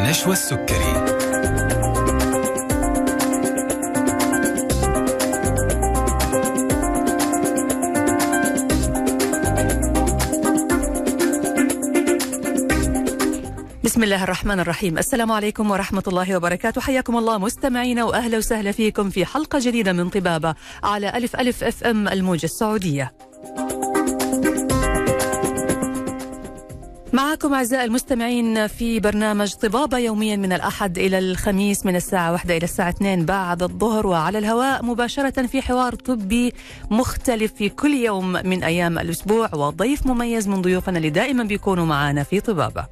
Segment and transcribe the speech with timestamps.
[0.00, 1.20] نشوى السكري.
[13.84, 14.98] بسم الله الرحمن الرحيم.
[14.98, 16.80] السلام عليكم ورحمة الله وبركاته.
[16.80, 21.84] حياكم الله مستمعينا وأهلا وسهلا فيكم في حلقة جديدة من طبابة على ألف ألف أف
[21.84, 23.12] أم الموجة السعودية.
[27.20, 32.64] معكم أعزائي المستمعين في برنامج طبابة يوميا من الأحد إلى الخميس من الساعة واحدة إلى
[32.64, 36.52] الساعة 2 بعد الظهر وعلى الهواء مباشرة في حوار طبي
[36.90, 42.22] مختلف في كل يوم من أيام الأسبوع وضيف مميز من ضيوفنا اللي دائما بيكونوا معنا
[42.22, 42.86] في طبابة.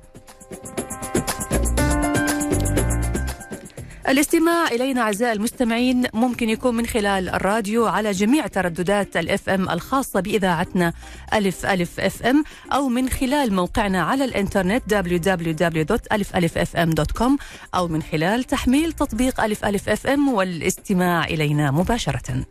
[4.09, 10.21] الاستماع إلينا أعزائي المستمعين ممكن يكون من خلال الراديو على جميع ترددات الإف إم الخاصة
[10.21, 10.93] بإذاعتنا
[11.35, 17.31] ألف ألف FM أو من خلال موقعنا على الإنترنت www.alifalifm.com
[17.75, 22.45] أو من خلال تحميل تطبيق ألف ألف FM والإستماع إلينا مباشرة.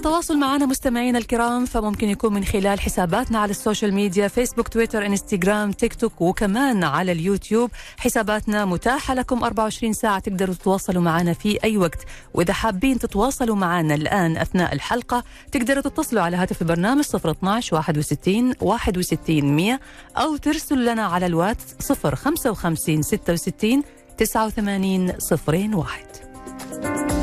[0.00, 5.06] التواصل معنا مستمعينا الكرام فممكن يكون من خلال حساباتنا على ال social media فيسبوك تويتر
[5.06, 7.70] انستغرام تيك توك وكمان على اليوتيوب.
[7.96, 11.98] حساباتنا متاحة لكم 24 ساعة تقدروا تتواصلوا معنا في أي وقت.
[12.34, 19.44] وإذا حابين تتواصلوا معنا الآن أثناء الحلقة تقدروا تتصلوا على هاتف البرنامج 012 61 61
[19.56, 19.80] 100
[20.16, 23.82] أو ترسلوا لنا على الواتس 055 66
[24.18, 25.12] 89
[25.48, 27.19] 01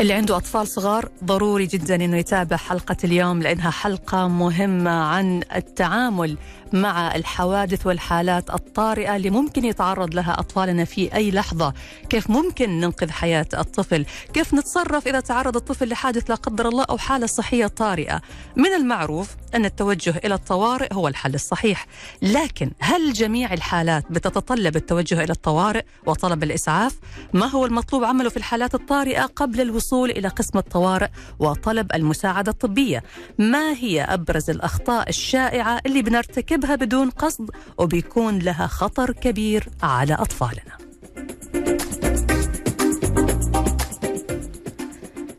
[0.00, 6.36] اللي عنده أطفال صغار ضروري جدا أنه يتابع حلقة اليوم لأنها حلقة مهمة عن التعامل
[6.72, 11.74] مع الحوادث والحالات الطارئة اللي ممكن يتعرض لها أطفالنا في أي لحظة.
[12.08, 16.98] كيف ممكن ننقذ حياة الطفل؟ كيف نتصرف إذا تعرض الطفل لحادث لا قدر الله أو
[16.98, 18.20] حالة صحية طارئة؟
[18.56, 21.86] من المعروف أن التوجه إلى الطوارئ هو الحل الصحيح.
[22.22, 26.96] لكن هل جميع الحالات بتتطلب التوجه إلى الطوارئ وطلب الإسعاف؟
[27.32, 33.02] ما هو المطلوب عمله في الحالات الطارئة قبل الوصول إلى قسم الطوارئ وطلب المساعدة الطبية؟
[33.38, 40.14] ما هي أبرز الأخطاء الشائعة اللي بنرتكب نرتكبها بدون قصد وبيكون لها خطر كبير على
[40.14, 40.79] أطفالنا.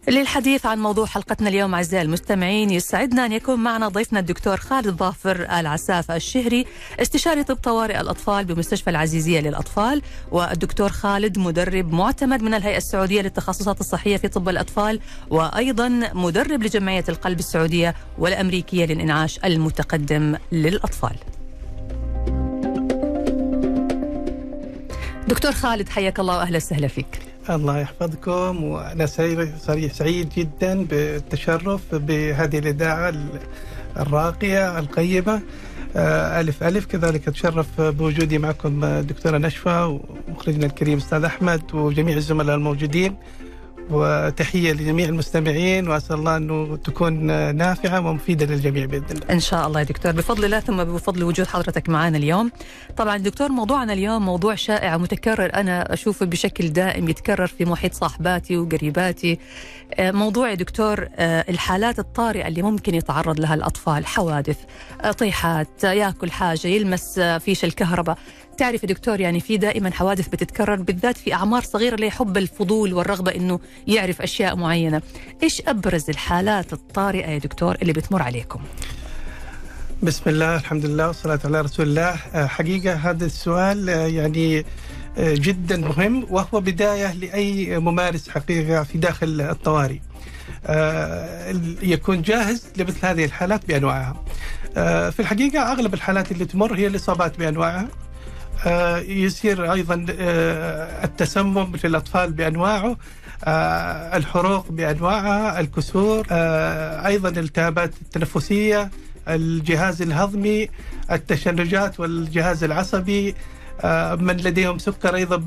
[0.07, 5.41] للحديث عن موضوع حلقتنا اليوم أعزائي المستمعين يسعدنا أن يكون معنا ضيفنا الدكتور خالد ظافر
[5.59, 6.65] العساف الشهري
[6.99, 10.01] استشاري طب طوارئ الأطفال بمستشفى العزيزية للأطفال
[10.31, 17.03] والدكتور خالد مدرب معتمد من الهيئة السعودية للتخصصات الصحية في طب الأطفال وأيضا مدرب لجمعية
[17.09, 21.15] القلب السعودية والأمريكية للإنعاش المتقدم للأطفال.
[25.27, 27.30] دكتور خالد حياك الله وأهلا وسهلا فيك.
[27.49, 28.63] الله يحفظكم.
[28.63, 29.05] وأنا
[29.87, 33.13] سعيد جدا بالتشرف بهذه الإذاعة
[33.97, 35.41] الراقية القيمة.
[35.95, 36.85] ألف ألف.
[36.85, 43.15] كذلك أتشرف بوجودي معكم دكتورة نشفى ومخرجنا الكريم أستاذ أحمد وجميع الزملاء الموجودين.
[43.93, 47.13] وتحية لجميع المستمعين وأسأل الله أنه تكون
[47.55, 49.25] نافعة ومفيدة للجميع بإذن الله.
[49.29, 50.11] إن شاء الله يا دكتور.
[50.11, 52.51] بفضل الله ثم بفضل وجود حضرتك معنا اليوم.
[52.97, 55.53] طبعا دكتور موضوعنا اليوم موضوع شائع ومتكرر.
[55.53, 59.39] أنا أشوفه بشكل دائم يتكرر في محيط صاحباتي وقريباتي.
[59.99, 64.05] موضوع يا دكتور الحالات الطارئة اللي ممكن يتعرض لها الأطفال.
[64.05, 64.57] حوادث
[65.17, 68.17] طيحات ياكل حاجة يلمس فيش الكهرباء.
[68.61, 72.93] تعرف يا دكتور يعني في دائما حوادث بتتكرر بالذات في أعمار صغيرة اللي يحب الفضول
[72.93, 75.01] والرغبة إنه يعرف أشياء معينة،
[75.43, 78.59] إيش أبرز الحالات الطارئة يا دكتور اللي بتمر عليكم؟
[80.03, 82.15] بسم الله الحمد لله والصلاة على رسول الله،
[82.47, 84.65] حقيقة هذا السؤال يعني
[85.17, 89.99] جدا مهم وهو بداية لأي ممارس حقيقة في داخل الطوارئ.
[91.81, 94.23] يكون جاهز لمثل هذه الحالات بأنواعها.
[95.11, 97.87] في الحقيقة أغلب الحالات اللي تمر هي الإصابات بأنواعها
[99.07, 100.05] يصير أيضا
[101.03, 102.97] التسمم في الاطفال بانواعه
[104.17, 106.25] الحروق بانواعها الكسور
[107.05, 108.91] أيضا الالتهابات التنفسية
[109.27, 110.69] الجهاز الهضمي
[111.11, 113.35] التشنجات والجهاز العصبي
[114.19, 115.43] من لديهم سكر أيضا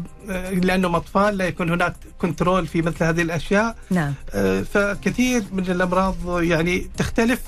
[0.52, 3.76] لأنهم أطفال لا يكون هناك كنترول في مثل هذه الأشياء.
[3.90, 4.14] نعم.
[4.72, 7.40] فكثير من الأمراض يعني تختلف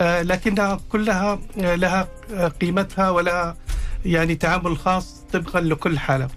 [0.00, 2.08] لكنها كلها لها
[2.60, 3.56] قيمتها ولها
[4.04, 6.28] يعني تعامل خاص طبقا لكل حالة.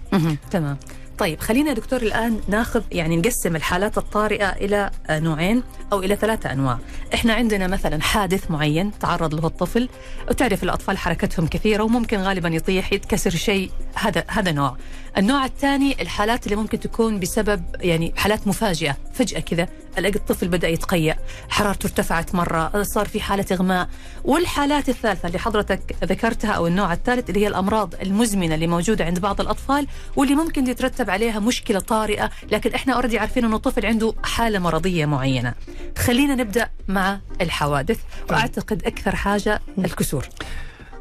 [0.50, 0.76] تمام.
[1.18, 5.62] طيب خلينا دكتور الآن ناخذ يعني نقسم الحالات الطارئة إلى نوعين
[5.92, 6.78] أو إلى ثلاثة أنواع،
[7.14, 9.88] إحنا عندنا مثلا حادث معين تعرض له الطفل
[10.30, 14.76] وتعرف الأطفال حركتهم كثيرة وممكن غالبا يطيح يتكسر شيء هذا هذا نوع.
[15.18, 19.68] النوع الثاني الحالات اللي ممكن تكون بسبب يعني حالات مفاجئة فجأة كذا
[19.98, 21.16] الأقي الطفل بدأ يتقيأ.
[21.48, 23.88] حرارته ارتفعت مرة صار في حالة إغماء.
[24.24, 29.18] والحالات الثالثة اللي حضرتك ذكرتها أو النوع الثالث اللي هي الأمراض المزمنة اللي موجودة عند
[29.18, 29.86] بعض الأطفال
[30.16, 35.06] واللي ممكن يترتب عليها مشكلة طارئة لكن إحنا اوريدي عارفين إنه الطفل عنده حالة مرضية
[35.06, 35.54] معينة.
[35.98, 37.98] خلينا نبدأ مع الحوادث
[38.30, 40.26] وأعتقد أكثر حاجة الكسور.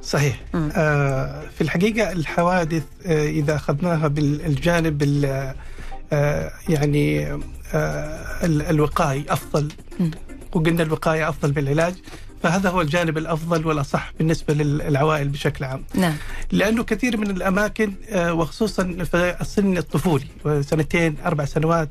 [0.02, 0.40] صحيح.
[0.56, 5.04] آه في الحقيقة الحوادث آه إذا أخذناها بالجانب
[6.70, 7.28] يعني
[7.74, 9.68] آه الوقائي أفضل
[10.54, 11.94] وقلنا الوقاية أفضل بالعلاج
[12.44, 15.84] فهذا هو الجانب الأفضل والأصح بالنسبة للعوائل بشكل عام.
[15.96, 16.14] نعم.
[16.52, 20.28] لأنه كثير من الأماكن آه، وخصوصا في السن الطفولي
[20.62, 21.90] سنتين أربع سنوات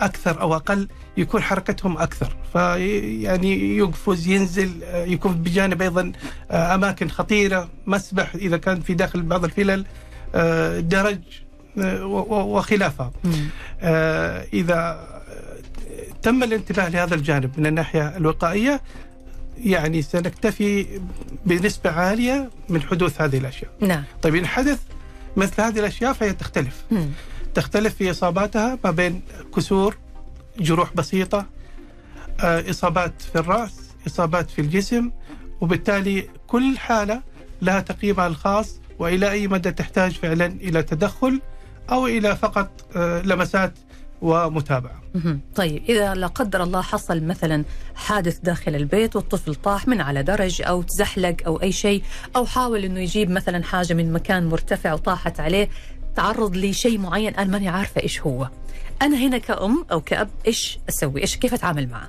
[0.00, 6.12] أكثر أو أقل يكون حركتهم أكثر فيعني يقفز ينزل يكون بجانب أيضا
[6.50, 9.86] آه، أماكن خطيرة مسبح إذا كان في داخل بعض الفلل
[10.34, 13.12] آه، درج آه، وخلافها
[14.52, 15.08] إذا
[16.22, 18.80] تم الانتباه لهذا الجانب من الناحية الوقائية
[19.64, 21.00] يعني سنكتفي
[21.46, 23.70] بنسبة عالية من حدوث هذه الأشياء.
[23.80, 24.04] نعم.
[24.22, 24.78] طيب إن حدث
[25.36, 26.84] مثل هذه الأشياء فهي تختلف.
[26.90, 27.08] مم.
[27.54, 29.22] تختلف في إصاباتها ما بين
[29.56, 29.96] كسور
[30.58, 31.46] جروح بسيطة
[32.40, 35.10] آه، إصابات في الرأس إصابات في الجسم
[35.60, 37.22] وبالتالي كل حالة
[37.62, 41.40] لها تقييمها الخاص وإلى أي مدى تحتاج فعلا إلى تدخل
[41.90, 43.72] أو إلى فقط آه، لمسات
[44.22, 45.00] ومتابعة.
[45.54, 47.64] طيب إذا لا قدر الله حصل مثلا
[47.94, 52.02] حادث داخل البيت والطفل طاح من على درج أو تزحلق أو أي شيء
[52.36, 55.68] أو حاول إنه يجيب مثلا حاجة من مكان مرتفع وطاحت عليه
[56.16, 58.48] تعرض لشيء معين أنا ماني عارفة إيش هو.
[59.02, 62.08] أنا هنا كأم أو كأب إيش أسوي؟ إيش كيف أتعامل معه؟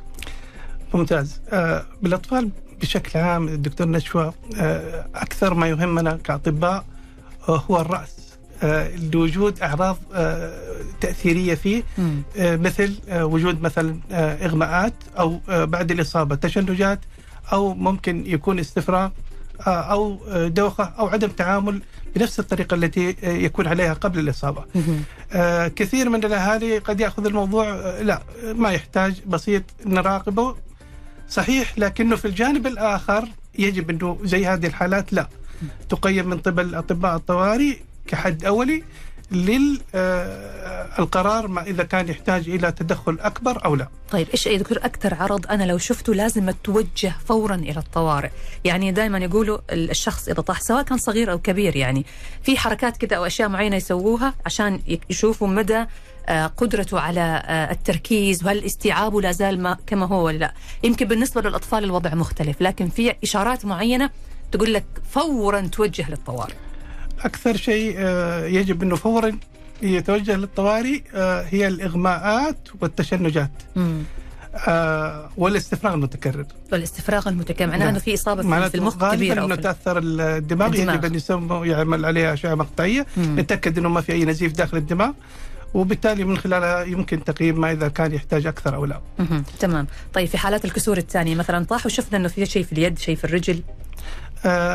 [0.94, 1.42] ممتاز.
[1.50, 2.50] آه بالأطفال
[2.82, 6.86] بشكل عام الدكتور نشوى آه أكثر ما يهمنا كأطباء
[7.50, 8.21] آه هو الرأس.
[9.14, 10.54] لوجود اعراض آه
[11.02, 11.84] تأثيرية فيه.
[12.38, 17.00] آه مثل آه وجود مثلا آه إغماءات أو آه بعد الإصابة تشنجات
[17.54, 19.10] أو ممكن يكون استفراغ
[19.68, 21.82] آه أو آه، دوخة أو عدم تعامل
[22.16, 24.66] بنفس الطريقة التي يكون عليها قبل الإصابة.
[25.32, 28.22] آه كثير من الأهالي قد يأخذ الموضوع آه لا
[28.56, 30.56] ما يحتاج بسيط نراقبه.
[31.30, 33.28] صحيح لكنه في الجانب الآخر
[33.60, 35.28] يجب أنه زي هذه الحالات لا
[35.90, 38.84] تقيم من قبل أطباء الطوارئ كحد أولي
[39.32, 39.88] للقرار
[41.48, 43.88] ما إذا كان يحتاج إلى تدخل أكبر أو لا.
[44.12, 48.30] طيب إيش يا دكتور أكثر عرض أنا لو شفته لازم أتوجه فورا إلى الطوارئ،
[48.64, 52.06] يعني دائما يقولوا الشخص إذا طاح سواء كان صغير أو كبير يعني
[52.44, 55.86] في حركات كده أو أشياء معينة يسووها عشان يشوفوا مدى
[56.28, 60.54] آه، قدرته على آه، التركيز وهل استيعابه لا زال ما كما هو ولا لا.
[60.84, 64.10] يمكن بالنسبة للأطفال الوضع مختلف لكن في إشارات معينة
[64.52, 66.54] تقول لك فورا توجه للطوارئ.
[67.26, 69.38] أكثر شيء آه، يجب أنه فورا
[69.82, 73.52] يتوجه للطوارئ آه، هي الإغماءات والتشنجات.
[74.68, 76.46] آه والاستفراغ المتكرر.
[76.72, 77.68] والاستفراغ المتكرر.
[77.68, 80.96] معناه إنه في إصابة في المخ كبيرة إنه تأثر الدماغ, الدماغ.
[80.96, 83.06] يجب أن يسمى يعمل عليها أشعة مقطعية.
[83.18, 85.12] نتأكد إنه ما في أي نزيف داخل الدماغ.
[85.74, 89.02] وبالتالي من خلالها يمكن تقييم ما إذا كان يحتاج أكثر أو لا.
[89.60, 93.16] تمام، طيب في حالات الكسور الثانية مثلا طاح وشفنا إنه في شيء في اليد، شيء
[93.16, 93.62] في الرجل.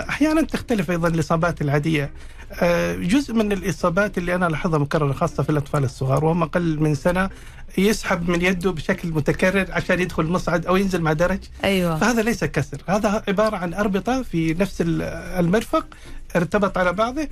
[0.09, 2.11] أحيانا تختلف أيضا الإصابات العادية.
[2.53, 6.95] آه، جزء من الإصابات اللي أنا لاحظها مكررة خاصة في الأطفال الصغار وهم أقل من
[6.95, 7.31] سنة
[7.79, 11.39] يسحب من يده بشكل متكرر عشان يدخل مصعد أو ينزل مع درج.
[11.65, 11.99] أيوه.
[11.99, 15.87] فهذا ليس كسر هذا عبارة عن أربطة في نفس المرفق
[16.37, 17.23] ارتبط على بعضه.
[17.23, 17.29] آه،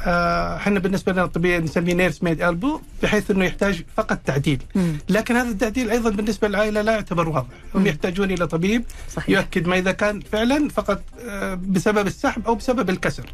[0.00, 4.62] إحنا بالنسبة لنا الطبيه نسميه نيرس ميد ألبو بحيث إنه يحتاج فقط تعديل.
[4.74, 4.98] مم.
[5.08, 7.46] لكن هذا التعديل أيضا بالنسبة للعائلة لا يعتبر واضح.
[7.74, 9.28] هم يحتاجون إلى طبيب صحيح.
[9.30, 13.32] يؤكد ما إذا كان فعلا فقط آه، بسبب السحب أو بسبب الكسر.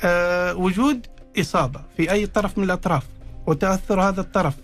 [0.00, 1.06] آه وجود
[1.40, 3.02] إصابة في أي طرف من الأطراف
[3.46, 4.54] وتأثر هذا الطرف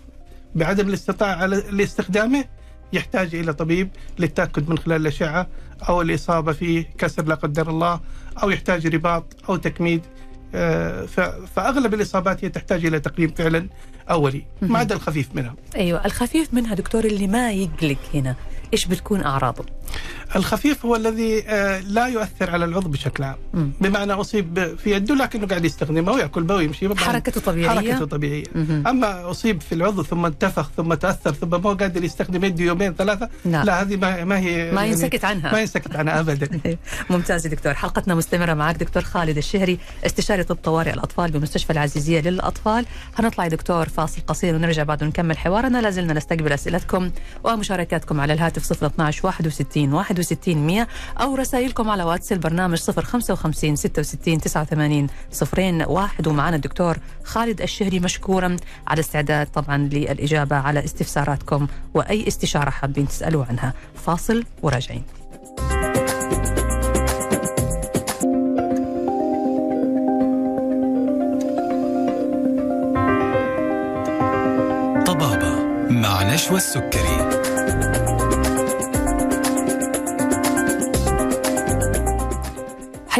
[0.55, 2.45] بعدم الاستطاعه على استخدامه
[2.93, 5.47] يحتاج إلى طبيب للتأكد من خلال الأشعة
[5.89, 7.99] أو الإصابة في كسر لا قدر الله
[8.43, 10.09] أو يحتاج رباط أو تكميد آه،
[11.55, 13.67] فأغلب الإصابات هي تحتاج إلى تقييم فعلا
[14.09, 15.55] أولي ما عدا الخفيف منها.
[15.75, 18.35] أيوه الخفيف منها دكتور اللي ما يقلق هنا
[18.73, 19.65] إيش بتكون أعراضه؟
[20.35, 23.35] الخفيف هو الذي آه، لا يؤثر على العضو بشكل عام.
[23.53, 23.71] مم.
[23.81, 27.69] بمعنى أصيب في يده لكنه قاعد يستخدمه ويأكل به ويمشي حركته طبيعية.
[27.69, 28.43] حركته طبيعية.
[28.55, 28.83] مم.
[28.87, 33.29] أما أصيب في العضو ثم انتفخ ثم تأثر ثم ما قادر يستخدم يده يومين ثلاثة
[33.45, 35.51] لا, لا هذه ما, ما هي ما ينسكت يعني عنها.
[35.51, 36.59] ما ينسكت عنها ابدا.
[37.09, 37.73] ممتاز دكتور.
[37.73, 42.85] حلقتنا مستمرة معك دكتور خالد الشهري استشاري طب طوارئ الأطفال بمستشفى العزيزية للأطفال.
[43.15, 45.81] هنطلع دكتور فاصل قصير ونرجع بعد ونكمل حوارنا.
[45.81, 47.11] لازلنا نستقبل أسئلتكم
[47.43, 50.87] ومشاركاتكم على الهاتف 012 61 65 61 100
[51.21, 58.55] أو رسائلكم على واتس البرنامج 055 66 89 صفرين واحد ومعنا الدكتور خالد الشهري مشكورا
[58.87, 63.73] على استعداد طبعا للإجابة على استفساراتكم وأي استشارة حابين تسألوا عنها.
[63.95, 65.03] فاصل وراجعين.
[75.05, 77.28] طبابة مع نشوى السكري.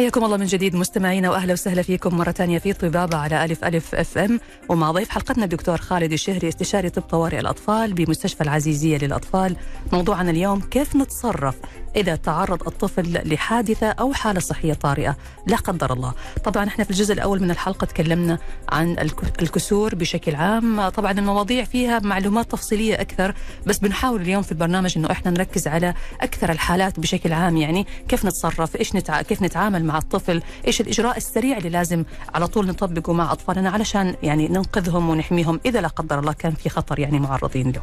[0.00, 3.94] حياكم الله من جديد مستمعينا وأهلا وسهلا فيكم مرة ثانية في طبابة على ألف ألف
[3.94, 4.40] أف أم.
[4.68, 9.56] ومع ضيف حلقتنا الدكتور خالد الشهري استشاري طب طوارئ الأطفال بمستشفى العزيزية للأطفال.
[9.92, 11.54] موضوعنا اليوم كيف نتصرف
[11.96, 15.16] إذا تعرض الطفل لحادثة أو حالة صحية طارئة.
[15.46, 16.12] لا قدر الله.
[16.44, 20.88] طبعا إحنا في الجزء الأول من الحلقة تكلمنا عن الك- الكسور بشكل عام.
[20.88, 23.34] طبعا المواضيع فيها معلومات تفصيلية أكثر
[23.66, 27.56] بس بنحاول اليوم في البرنامج إنه إحنا نركز على أكثر الحالات بشكل عام.
[27.56, 29.22] يعني كيف نتصرف؟ إيش نتع...
[29.22, 32.04] كيف نتعامل مع الطفل؟ إيش الإجراء السريع اللي لازم
[32.34, 36.68] على طول نطبقه مع أطفالنا علشان يعني ننقذهم ونحميهم؟ إذا لا قدر الله كان في
[36.68, 37.82] خطر يعني معرضين له.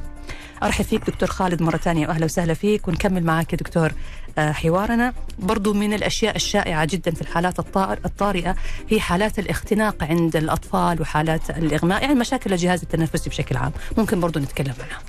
[0.64, 3.92] أرحب فيك دكتور خالد مرة ثانية واهلا وسهلا فيك ونكمل معك دكتور.
[4.40, 5.14] حوارنا.
[5.40, 8.56] برضو من الأشياء الشائعة جدا في الحالات الطار- الطارئة
[8.90, 13.72] هي حالات الاختناق عند الأطفال وحالات الإغماء يعني مشاكل الجهاز التنفسي بشكل عام.
[13.98, 15.00] ممكن برضو نتكلم عنها.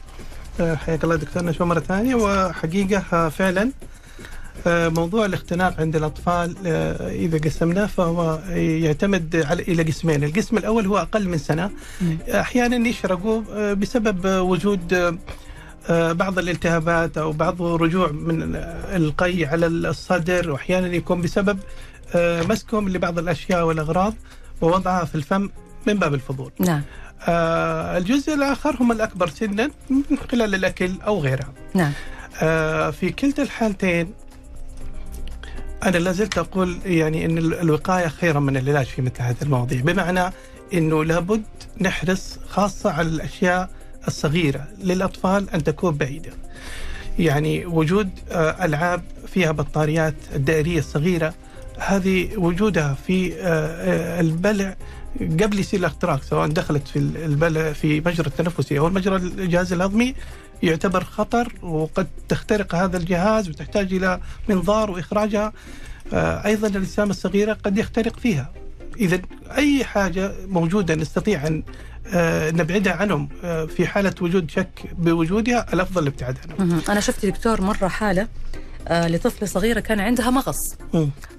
[0.61, 2.15] آه، حياك الله دكتور نشوى مرة ثانية.
[2.15, 3.71] وحقيقة آه، فعلا
[4.67, 10.25] آه، موضوع الاختناق عند الأطفال آه، إذا قسمناه فهو يعتمد على إلى قسمين.
[10.25, 11.71] القسم الأول هو أقل من سنة.
[12.29, 15.19] أحيانا يشرقوا آه، بسبب آه، وجود آه، آه،
[15.91, 21.59] بعض الالتهابات أو بعض رجوع من آه، القي على الصدر وأحيانا يكون بسبب
[22.15, 24.15] آه، مسكهم لبعض الأشياء والأغراض
[24.61, 25.51] ووضعها في الفم
[25.87, 26.53] من باب الفضول.
[26.59, 26.83] نعم.
[27.29, 31.93] آه، الجزء الآخر هم الأكبر سنا من خلال الأكل أو غيرها نعم.
[32.43, 34.13] آه، في كلتا الحالتين
[35.83, 40.33] أنا لازلت أقول يعني أن ال- الوقاية خيرا من العلاج في مثل هذه المواضيع بمعنى
[40.75, 41.43] أنه لابد
[41.81, 43.71] نحرص خاصة على الأشياء
[44.09, 46.31] الصغيرة للأطفال أن تكون بعيدة.
[47.19, 51.35] يعني وجود آه، ألعاب فيها بطاريات الدائرية الصغيرة
[51.79, 54.77] هذه وجودها في آه، آه، البلع
[55.21, 60.15] قبل يصير الاختراق سواء دخلت في البلع في مجرى التنفسي أو المجرى الجهاز الهضمي
[60.63, 65.53] يعتبر خطر وقد تخترق هذا الجهاز وتحتاج إلى منظار وإخراجها.
[66.13, 68.53] أيضا الأجسام الصغيرة قد يخترق فيها.
[69.01, 69.21] اذا
[69.57, 71.63] أي حاجة موجودة نستطيع أن
[72.51, 76.81] نبعدها عنهم آه، في حالة وجود شك بوجودها الأفضل الابتعاد عنهم.
[76.89, 80.75] أنا شفت دكتور مرة حالة آه لطفلة صغيرة كان عندها مغص.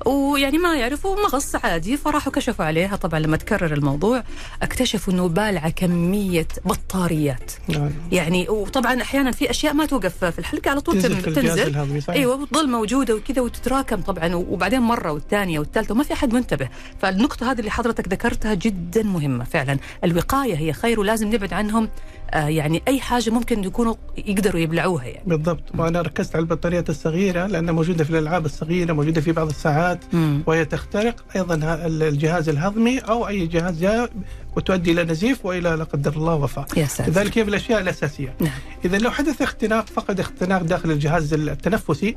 [0.05, 2.95] ويعني ما يعرفوا مغص عادي فراحوا كشفوا عليها.
[2.95, 4.23] طبعا لما تكرر الموضوع
[4.61, 7.51] اكتشفوا إنه بالعة كمية بطاريات.
[7.67, 7.91] نعم.
[8.11, 12.01] يعني وطبعا أحيانا في أشياء ما توقف في الحلقة على طول تنزل تنزل.
[12.09, 16.69] أيوه وتظل موجودة وكذا وتتراكم طبعا وبعدين مرة والثانية والثالثة وما في أحد منتبه.
[17.01, 19.77] فالنقطة هذه اللي حضرتك ذكرتها جدا مهمة فعلا.
[20.03, 21.83] الوقاية هي خير ولازم نبعد عنهم.
[21.83, 21.89] آه
[22.33, 25.23] يعني أي حاجة ممكن يكونوا يقدروا يبلعوها يعني.
[25.27, 25.63] بالضبط.
[25.77, 30.43] وأنا ركزت على البطاريات الصغيرة لأنها موجودة في الألعاب الصغيرة موجودة في بعض الساعات مم.
[30.47, 31.55] وهي تخترق أيضا
[31.85, 34.09] الجهاز الهضمي أو أي جهاز جاء
[34.57, 36.65] وتؤدي إلى نزيف وإلى لا قدر الله وفاه
[37.07, 38.33] لذلك هي الأشياء الأساسية.
[38.39, 38.51] نعم.
[38.85, 42.15] اذا لو حدث اختناق فقد اختناق داخل الجهاز التنفسي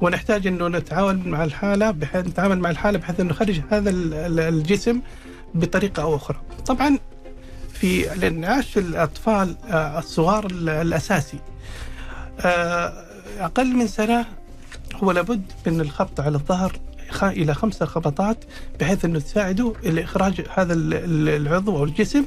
[0.00, 4.40] ونحتاج إنه نتعاون مع الحالة بحيث نتعامل مع الحالة بحيث إنه نخرج هذا ال- ال-
[4.40, 5.00] الجسم
[5.54, 6.36] بطريقة أو أخرى.
[6.66, 6.98] طبعا
[7.84, 11.38] في الانعاش الأطفال آه، الصغار ال- الأساسي.
[12.40, 13.04] آه،
[13.40, 14.26] أقل من سنة
[14.94, 16.76] هو لابد من الخبط على الظهر
[17.22, 18.44] إلى خمسة خبطات
[18.80, 22.24] بحيث أنه تساعده لإخراج هذا ال- ال- العضو أو الجسم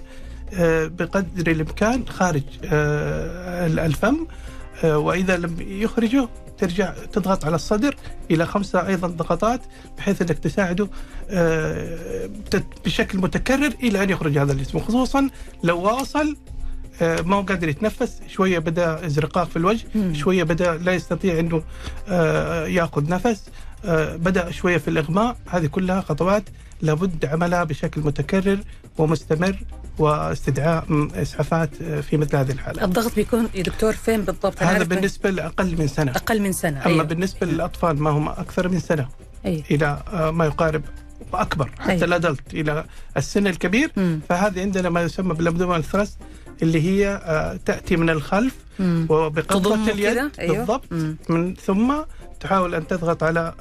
[0.53, 2.43] آه، بقدر الإمكان خارج
[3.79, 4.27] الفم
[4.83, 7.95] وإذا لم يخرجه ترجع تضغط على الصدر
[8.31, 9.61] إلى خمسة أيضا ضغطات
[9.97, 10.87] بحيث إنك تساعده
[11.29, 12.29] آه،
[12.85, 14.79] بشكل متكرر إلى أن يخرج هذا الجسم.
[14.79, 15.29] خصوصا
[15.63, 16.37] لو واصل
[17.01, 20.13] آه، ما هو قادر يتنفس شوية بدأ إزرقاق في الوجه مم.
[20.13, 21.63] شوية بدأ لا يستطيع إنه
[22.09, 23.49] آه، يأخذ نفس
[24.15, 25.37] بدأ شوية في الإغماء.
[25.49, 26.43] هذه كلها خطوات
[26.81, 28.59] لابد عملها بشكل متكرر
[28.97, 29.59] ومستمر.
[29.99, 34.83] واستدعاء م- إسعافات آه، في مثل هذه الحالات الضغط بيكون يا دكتور فين بالضبط هذا
[34.83, 37.03] بالنسبة لأقل من سنة أقل من سنة أما أيوة.
[37.03, 39.07] بالنسبة للأطفال ما هم أكثر من سنة
[39.45, 39.63] أيوة.
[39.71, 40.81] إلى آه، ما يقارب
[41.31, 42.03] واكبر حتى أيوة.
[42.03, 42.85] الأدلت إلى
[43.17, 44.19] السن الكبير مم.
[44.29, 46.17] فهذه عندنا ما يسمى بالابدومال ثرست
[46.61, 48.55] اللي هي آه، تأتي من الخلف.
[49.09, 50.57] وبقبضه اليد؟ أيوة.
[50.57, 51.17] بالضبط مم.
[51.29, 51.93] من ثم
[52.39, 53.53] تحاول أن تضغط على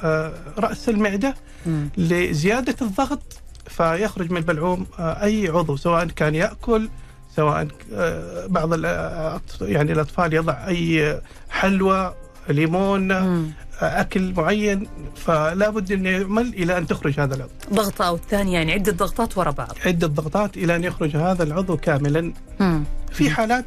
[0.58, 1.34] رأس المعدة
[1.66, 1.88] مم.
[1.98, 3.22] لزيادة الضغط
[3.68, 6.88] فيخرج من البلعوم آه، أي عضو سواء كان يأكل
[7.36, 11.20] سواء آه، بعض آه، يعني الأطفال يضع أي
[11.50, 12.14] حلوى
[12.48, 13.50] ليمون مم.
[13.80, 18.72] أكل معين فلا بد انه يعمل إلى أن تخرج هذا العضو ضغطة أو الثانية يعني
[18.72, 22.84] عدة ضغطات ورا بعض عدة ضغطات إلى أن يخرج هذا العضو كاملا مم.
[23.12, 23.64] في حالات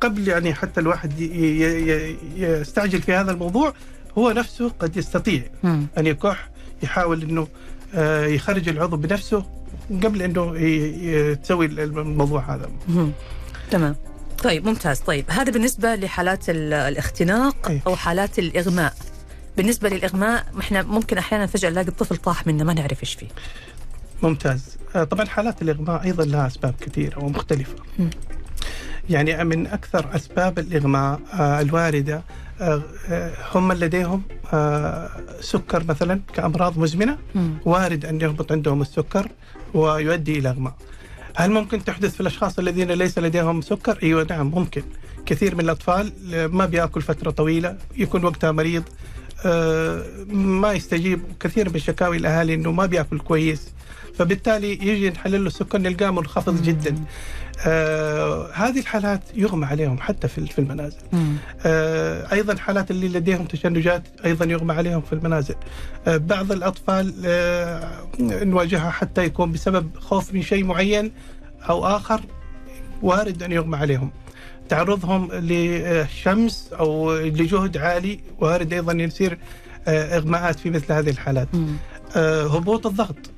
[0.00, 1.20] قبل يعني حتى الواحد
[2.36, 3.74] يستعجل في هذا الموضوع
[4.18, 5.86] هو نفسه قد يستطيع مم.
[5.98, 6.48] أن يكح
[6.82, 7.48] يحاول إنه
[8.34, 9.44] يخرج العضو بنفسه
[9.90, 10.44] قبل إنه
[11.34, 12.70] تسوي الموضوع هذا.
[13.70, 13.96] تمام.
[14.42, 14.98] طيب ممتاز.
[15.00, 17.80] طيب هذا بالنسبة لحالات ال- الاختناق أي.
[17.86, 18.94] أو حالات الإغماء.
[19.56, 23.26] بالنسبة للإغماء إحنا ممكن أحيانا فجأة نلاقي الطفل طاح منا ما نعرف إيش فيه.
[24.22, 24.76] ممتاز.
[24.96, 27.74] آه، طبعا حالات الإغماء أيضا لها أسباب كثيرة ومختلفة.
[27.98, 28.10] مم.
[29.10, 32.22] يعني من أكثر أسباب الإغماء آه، الواردة آه، آه،
[33.54, 37.54] هم من لديهم آه، سكر مثلا كأمراض مزمنة مم.
[37.64, 39.28] وارد أن يهبط عندهم السكر
[39.74, 40.74] ويؤدي إلى إغماء.
[41.36, 44.82] هل ممكن تحدث في الأشخاص الذين ليس لديهم سكر؟ إيوه نعم ممكن.
[45.26, 46.12] كثير من الأطفال
[46.52, 48.82] ما بيأكل فترة طويلة، يكون وقتها مريض
[49.44, 53.68] آه، ما يستجيب كثير من شكاوي الأهالي إنه ما بيأكل كويس
[54.22, 56.94] فبالتالي يجي نحلل له السكر نلقاه منخفض جدا.
[57.66, 60.96] آه هذه الحالات يغمى عليهم حتى في في المنازل.
[61.66, 65.54] آه، أيضا حالات اللي لديهم تشنجات أيضا يغمى عليهم في المنازل.
[66.06, 71.12] آه، بعض الأطفال آه، نواجهها حتى يكون بسبب خوف من شيء معين
[71.68, 72.20] أو آخر
[73.02, 74.10] وارد أن يغمى عليهم.
[74.68, 79.38] تعرضهم للشمس أو لجهد عالي وارد أيضا يصير
[79.88, 81.48] آه، إغماءات في مثل هذه الحالات.
[81.54, 81.76] مم.
[82.16, 83.31] آه، هبوط الضغط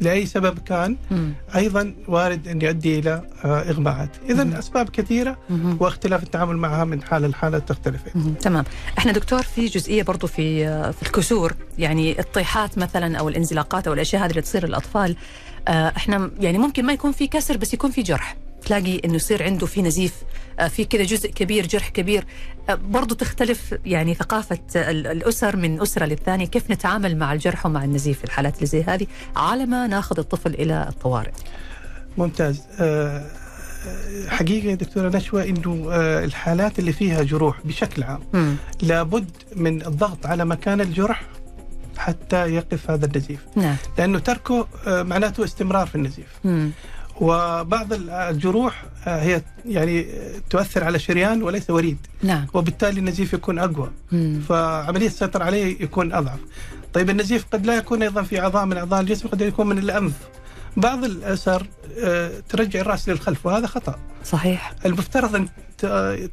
[0.00, 1.32] لأي سبب كان مم.
[1.56, 4.10] أيضا وارد أن يؤدي إلى آه، إغماءات.
[4.30, 5.76] اذا أسباب كثيرة مم.
[5.80, 8.00] واختلاف التعامل معها من حاله لحاله تختلف.
[8.40, 8.64] تمام
[8.98, 14.22] إحنا دكتور في جزئية برضو في في الكسور يعني الطيحات مثلا أو الانزلاقات أو الأشياء
[14.24, 15.16] هذه اللي تصير للأطفال
[15.68, 19.42] آه، إحنا يعني ممكن ما يكون في كسر بس يكون في جرح تلاقي إنه يصير
[19.42, 20.14] عنده في نزيف
[20.58, 22.24] آه، في كذا جزء كبير جرح كبير.
[22.70, 26.46] آه، برضو تختلف يعني ثقافة ال- الأسر من أسرة للثانية.
[26.46, 30.54] كيف نتعامل مع الجرح ومع النزيف في الحالات اللي زي هذه على ما ناخذ الطفل
[30.54, 31.30] إلى الطوارئ؟
[32.18, 32.62] ممتاز.
[32.80, 33.26] آه،
[34.28, 35.88] حقيقة دكتورة نشوى أنه
[36.24, 38.56] الحالات اللي فيها جروح بشكل عام مم.
[38.82, 41.22] لابد من الضغط على مكان الجرح
[41.96, 43.40] حتى يقف هذا النزيف.
[43.56, 43.76] نعم.
[43.98, 46.26] لأنه تركه معناته استمرار في النزيف.
[46.44, 46.70] مم.
[47.20, 50.06] وبعض ال- الجروح آه، هي يعني
[50.50, 51.98] تؤثر على شريان وليس وريد.
[52.22, 52.46] نعم.
[52.54, 53.90] وبالتالي النزيف يكون أقوى.
[54.12, 54.40] مم.
[54.48, 56.38] فعملية السيطرة عليه يكون أضعف.
[56.94, 60.12] طيب النزيف قد لا يكون أيضا في أعضاء من أعضاء الجسم قد يكون من الأنف.
[60.76, 61.66] بعض الأسر
[62.04, 63.98] آه، ترجع الرأس للخلف وهذا خطأ.
[64.24, 64.72] صحيح.
[64.86, 65.48] المفترض ت-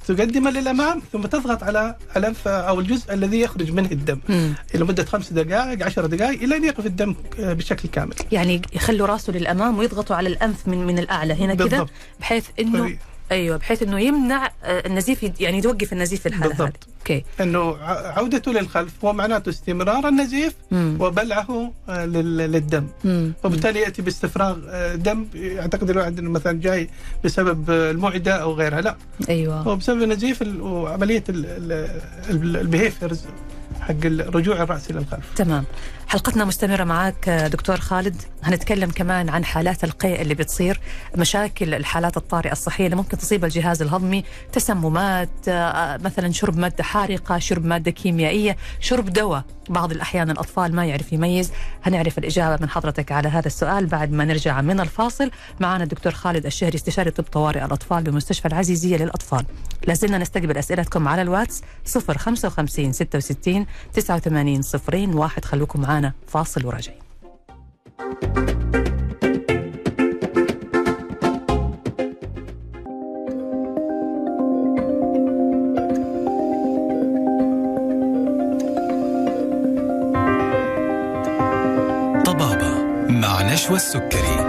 [0.07, 4.19] تقدمة للأمام ثم تضغط على الأنف أو الجزء الذي يخرج منه الدم.
[4.29, 4.53] مم.
[4.73, 8.15] لمدة خمس دقائق عشر دقائق إلى أن يقف الدم بشكل كامل.
[8.31, 11.33] يعني يخلوا راسه للأمام ويضغطوا على الأنف من من الأعلى.
[11.33, 11.85] هنا كذا.
[12.19, 12.97] بحيث إنه
[13.31, 16.57] أيوه بحيث إنه يمنع آه، النزيف يعني يوقف النزيف في الحالة هذه.
[16.57, 16.87] بالضبط.
[16.99, 17.23] أوكي.
[17.41, 20.97] أنه ع- عودته للخلف هو معناته استمرار النزيف مم.
[20.99, 22.87] وبلعه آه، لل- للدم.
[23.03, 23.33] مم.
[23.43, 25.27] وبالتالي يأتي باستفراغ آه، دم.
[25.33, 26.89] يعتقد الواحد إنه مثلا جاي
[27.23, 28.81] بسبب المعدة أو غيرها.
[28.81, 28.95] لا.
[29.29, 29.55] أيوه.
[29.61, 33.21] هو بسبب النزيف ال- وعملية ال- ال- ال- ال behaviors
[33.81, 35.25] حق الرجوع الرأس إلى الخلف.
[35.35, 35.63] تمام.
[36.07, 38.21] حلقتنا مستمرة معك دكتور خالد.
[38.43, 40.79] هنتكلم كمان عن حالات القيء اللي بتصير
[41.17, 47.37] مشاكل الحالات الطارئة الصحية اللي ممكن تصيب الجهاز الهضمي تسممات آه، مثلا شرب مادة حارقة
[47.39, 49.43] شرب مادة كيميائية شرب دواء.
[49.69, 51.51] بعض الأحيان الأطفال ما يعرف يميز.
[51.83, 55.31] هنعرف الإجابة من حضرتك على هذا السؤال بعد ما نرجع من الفاصل.
[55.59, 59.45] معنا الدكتور خالد الشهري استشاري طب طوارئ الأطفال بمستشفى العزيزية للأطفال.
[59.87, 61.61] لازلنا نستقبل أسئلتكم على الواتس
[62.17, 65.45] 055 66 89 صفرين واحد.
[65.45, 65.94] خلوكم معنا
[66.27, 66.99] فاصل وراجعين.
[82.25, 82.73] طبابة
[83.09, 84.44] مع نشوى السكري.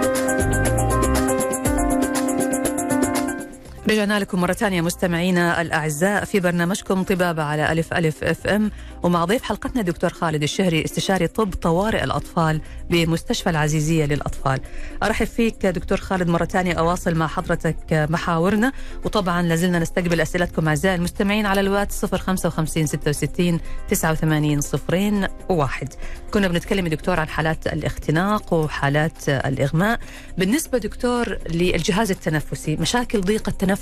[3.89, 8.71] رجعنا لكم مرة ثانية مستمعينا الأعزاء في برنامجكم طبابة على ألف ألف أف أم.
[9.03, 14.59] ومع ضيف حلقتنا دكتور خالد الشهري استشاري طب طوارئ الأطفال بمستشفى العزيزية للأطفال.
[15.03, 18.71] أرحب فيك دكتور خالد مرة ثانية أواصل مع حضرتك محاورنا.
[19.05, 25.93] وطبعا لازلنا نستقبل أسئلتكم أعزائي المستمعين على الواتس 055 66 89 صفرين واحد.
[26.31, 29.99] كنا بنتكلم دكتور عن حالات الاختناق وحالات الإغماء.
[30.37, 33.76] بالنسبة دكتور للجهاز التنفسي مشاكل ضيق التنفس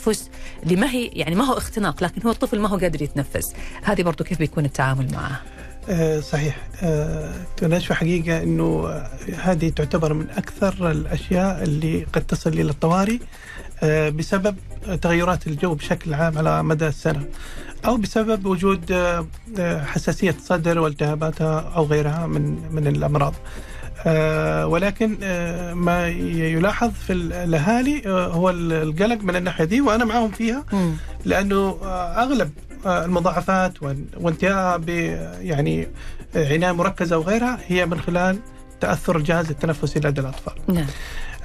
[0.64, 3.54] اللي ما هي يعني ما هو اختناق لكن هو الطفل ما هو قادر يتنفس.
[3.84, 5.42] هذه برضو كيف بيكون التعامل معها
[5.90, 6.58] آه، صحيح.
[6.84, 8.88] آه، نشوى حقيقة أنه
[9.38, 13.18] هذه تعتبر من أكثر الأشياء اللي قد تصل إلى الطوارئ
[13.84, 14.56] آه، بسبب
[15.02, 17.26] تغيرات الجو بشكل عام على مدى السنة
[17.86, 19.28] أو بسبب وجود آه،
[19.60, 23.34] آه، حساسية صدر والتهاباتها أو غيرها من من الأمراض.
[24.66, 30.64] ولكن آه، ما يلاحظ في الأهالي آه، هو القلق من الناحية دي وأنا معهم فيها.
[31.26, 32.52] لأنه آه، أغلب
[32.86, 34.90] آه، المضاعفات وان- وانتهاء ب
[35.42, 35.88] يعني
[36.36, 38.40] آه، عناية مركزة وغيرها هي من خلال
[38.82, 40.54] تأثر الجهاز التنفسي لدى الأطفال.
[40.68, 40.86] نعم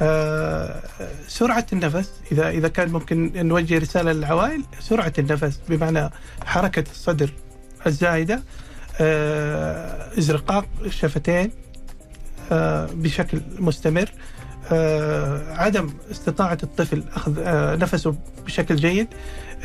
[0.03, 0.81] آه،
[1.29, 6.11] سرعة النفس إذا إذا كان ممكن نوجه رسالة للعوائل سرعة النفس بمعنى
[6.45, 7.31] حركة الصدر
[7.87, 8.43] الزايدة
[9.01, 11.51] آه، إزرقاق الشفتين آه،
[12.95, 14.09] بشكل مستمر.
[14.73, 18.15] آه، عدم استطاعة الطفل أخذ آه، نفسه
[18.47, 19.09] بشكل جيد.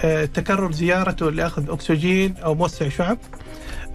[0.03, 3.17] آه، تكرر زيارته لأخذ أكسجين أو موسع شعب.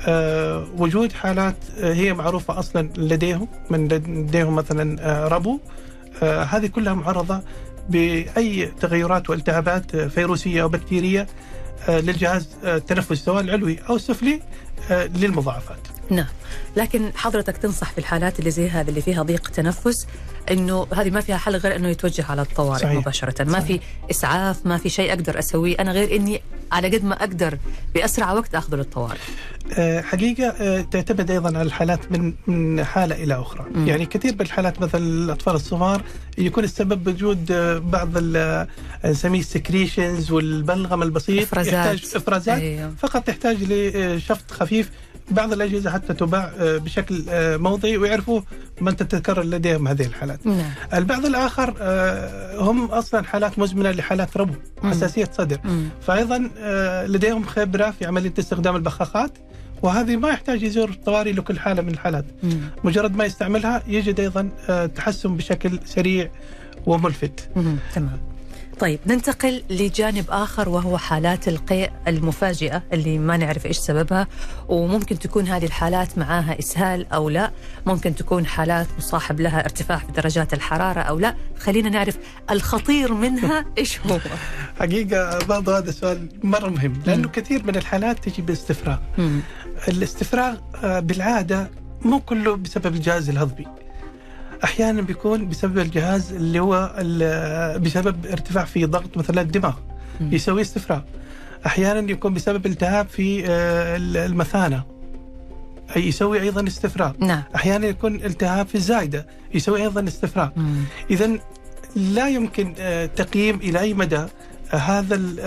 [0.09, 5.59] آه، وجود حالات آه، هي معروفة أصلا لديهم من لديهم مثلا آه، ربو.
[6.22, 7.40] آه، هذه كلها معرضة
[7.88, 11.26] بأي تغيرات والتهابات آه، فيروسية أو بكتيرية
[11.88, 14.40] آه، للجهاز آه، التنفسي سواء العلوي أو السفلي
[14.90, 15.79] آه، للمضاعفات.
[16.11, 16.27] نعم
[16.77, 20.07] لكن حضرتك تنصح في الحالات اللي زي هذه اللي فيها ضيق تنفس
[20.51, 22.99] إنه هذه ما فيها حل غير إنه يتوجه على الطوارئ صحيح.
[22.99, 23.66] مباشرة ما صحيح.
[23.66, 26.42] في إسعاف ما في شيء أقدر أسويه أنا غير إني
[26.73, 27.59] على قد ما أقدر
[27.94, 29.18] بأسرع وقت اخذه للطوارئ
[29.79, 33.88] آه، حقيقة آه، تعتمد أيضا على الحالات من من حالة إلى أخرى مم.
[33.88, 36.03] يعني كثير من الحالات مثلا الأطفال الصغار
[36.38, 38.09] يكون السبب وجود آه، بعض
[39.05, 41.75] نسميه السكريشنز والبلغم البسيط إفرازات.
[41.75, 42.94] يحتاج إفرازات أيوه.
[42.99, 44.90] فقط تحتاج لشفط خفيف
[45.30, 48.40] بعض الأجهزة حتى تباع آه، بشكل آه، موضعي ويعرفوا
[48.80, 54.54] من تتكرر لديهم هذه الحالات نعم البعض الآخر آه، هم أصلا حالات مزمنة لحالات ربو
[54.82, 54.90] مم.
[54.90, 55.88] حساسية صدر مم.
[56.00, 56.50] فايضا
[57.06, 59.32] لديهم خبره في عملية استخدام البخاخات
[59.82, 62.60] وهذه ما يحتاج يزور الطوارئ لكل حالة من الحالات مم.
[62.84, 64.48] مجرد ما يستعملها يجد أيضا
[64.86, 66.30] تحسن بشكل سريع
[66.86, 67.76] وملفت مم.
[67.94, 68.29] تمام
[68.80, 74.26] طيب ننتقل لجانب آخر وهو حالات القيء المفاجئة اللي ما نعرف إيش سببها
[74.68, 77.50] وممكن تكون هذه الحالات معاها إسهال أو لا
[77.86, 82.18] ممكن تكون حالات مصاحب لها ارتفاع في درجات الحرارة أو لا خلينا نعرف
[82.50, 84.18] الخطير منها إيش هو
[84.78, 87.32] حقيقة برضه هذا سؤال مرة مهم لأنه مم.
[87.32, 89.40] كثير من الحالات تجي باستفراغ مم.
[89.88, 91.70] الاستفراغ آه، بالعادة
[92.02, 93.66] مو كله بسبب الجهاز الهضمي
[94.64, 96.92] أحيانا بيكون بسبب الجهاز اللي هو
[97.83, 99.75] بسبب ارتفاع في ضغط مثلا الدماغ.
[100.20, 101.01] يسوي استفراغ
[101.66, 103.96] أحيانا يكون بسبب التهاب في آه،
[104.27, 104.83] المثانة
[105.96, 107.42] أي يسوي أيضا استفراغ نعم.
[107.55, 110.49] أحيانا يكون التهاب في الزايدة يسوي أيضا استفراغ.
[111.11, 111.31] اذا
[111.96, 114.16] لا يمكن آه، تقييم إلى أي مدى
[114.73, 115.40] آه، هذا ال-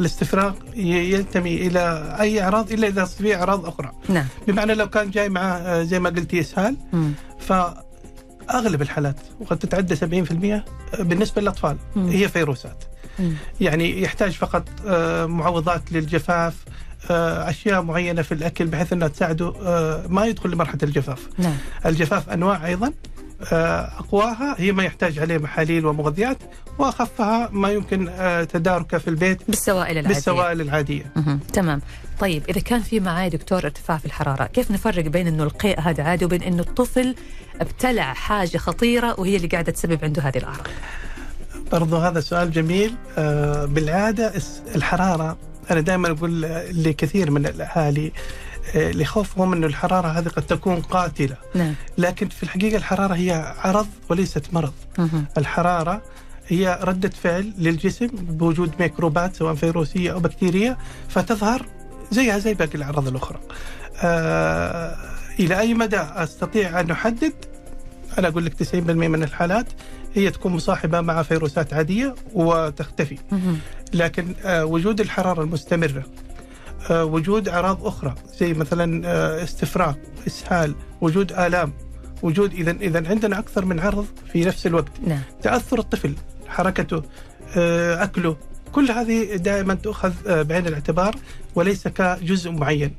[0.00, 3.92] الاستفراغ ينتمي إلى أي أعراض إلا إذا في أعراض أخرى.
[4.08, 4.26] نعم.
[4.48, 7.12] بمعنى لو كان جاي معه زي ما قلتي اسهال مم.
[8.50, 12.08] فاغلب الحالات وقد تتعدى 70% بالنسبة للأطفال مم.
[12.08, 12.84] هي فيروسات
[13.18, 13.34] مم.
[13.60, 16.54] يعني يحتاج فقط آه، معوضات للجفاف
[17.10, 22.30] آه، أشياء معينة في الأكل بحيث أنها تساعده آه، ما يدخل لمرحلة الجفاف نعم الجفاف
[22.30, 22.92] أنواع أيضا آه،
[23.42, 26.38] أقواها هي ما يحتاج عليه محاليل ومغذيات
[26.78, 30.08] وأخفها ما يمكن آه، تداركه في البيت بالسوائل العادية.
[30.08, 31.12] بالسوائل العادية.
[31.52, 31.80] تمام.
[32.20, 36.02] طيب إذا كان في معاي دكتور ارتفاع في الحرارة كيف نفرق بين إنه القيء هذا
[36.02, 37.14] عادي وبين إنه الطفل
[37.60, 40.66] ابتلع حاجة خطيرة وهي اللي قاعدة تسبب عنده هذه الأعراض؟
[41.72, 42.94] برضو هذا سؤال جميل.
[43.18, 44.32] آه، بالعادة
[44.74, 45.36] الحرارة
[45.70, 48.12] أنا دائما أقول لكثير من الأهالي
[48.74, 51.36] لخوفهم انه الحرارة هذه قد تكون قاتلة.
[51.54, 51.74] نعم.
[51.98, 54.72] لكن في الحقيقة الحرارة هي عرض وليست مرض.
[55.38, 56.02] الحرارة
[56.48, 60.78] هي ردة فعل للجسم بوجود ميكروبات سواء فيروسية أو بكتيرية
[61.08, 61.66] فتظهر
[62.10, 63.38] زيها زي باقي الأعراض الأخرى.
[64.02, 64.96] آه
[65.40, 67.32] إلى أي مدى أستطيع أن أحدد؟
[68.18, 69.66] أنا أقول لك 90% من الحالات
[70.14, 73.18] هي تكون مصاحبة مع فيروسات عادية وتختفي.
[73.94, 76.04] لكن آه، وجود الحرارة المستمرة آه،
[76.90, 79.94] وجود أعراض أخرى زي مثلا آه، استفراغ
[80.26, 81.72] إسهال وجود آلام
[82.22, 84.92] وجود إذا إذا عندنا أكثر من عرض في نفس الوقت.
[85.06, 85.20] نعم.
[85.42, 86.14] تأثر الطفل
[86.48, 87.02] حركته
[87.56, 88.36] آه، أكله
[88.72, 91.16] كل هذه دائما تؤخذ آه، بعين الاعتبار
[91.54, 92.94] وليس كجزء معين.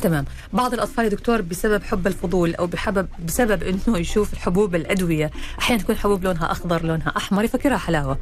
[0.00, 0.24] تمام.
[0.52, 5.82] بعض الأطفال يا دكتور بسبب حب الفضول أو بحبب بسبب إنه يشوف الحبوب الأدوية أحيانا
[5.82, 8.18] تكون حبوب لونها أخضر لونها أحمر يفكرها حلاوة.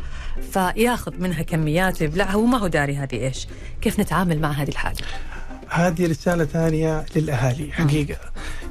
[0.53, 3.47] فياخذ منها كميات ويبلعها وما هو داري هذه إيش؟
[3.81, 4.99] كيف نتعامل مع هذه الحالة؟
[5.69, 8.17] هذه رسالة ثانية للأهالي حقيقة.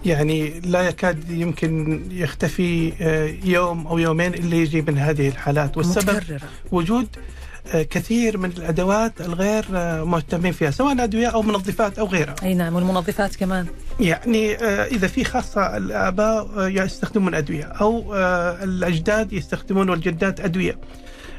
[0.06, 5.78] يعني لا يكاد يمكن يختفي آه، يوم أو يومين إلا يجي من هذه الحالات.
[5.78, 6.40] والسبب متكررة.
[6.72, 7.08] وجود
[7.74, 12.36] كثير من الأدوات الغير آه، مهتمين فيها سواء أدوية أو منظفات أو غيرها.
[12.44, 13.66] أي نعم والمنظفات كمان.
[14.00, 20.78] يعني آه، إذا في خاصة الآباء آه، يستخدمون أدوية أو آه، الأجداد يستخدمون والجدات أدوية.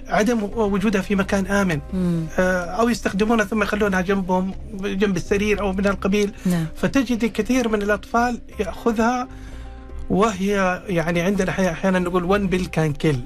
[0.09, 1.81] عدم وجودها في مكان آمن.
[1.93, 2.25] مم.
[2.39, 6.33] آه، أو يستخدمونها ثم يخلونها جنبهم جنب السرير أو من القبيل.
[6.47, 6.67] نعم.
[6.77, 9.29] فتجد كثير من الأطفال يأخذها
[10.11, 13.21] وهي يعني عندنا أحيانا نقول ون بيل كان كيل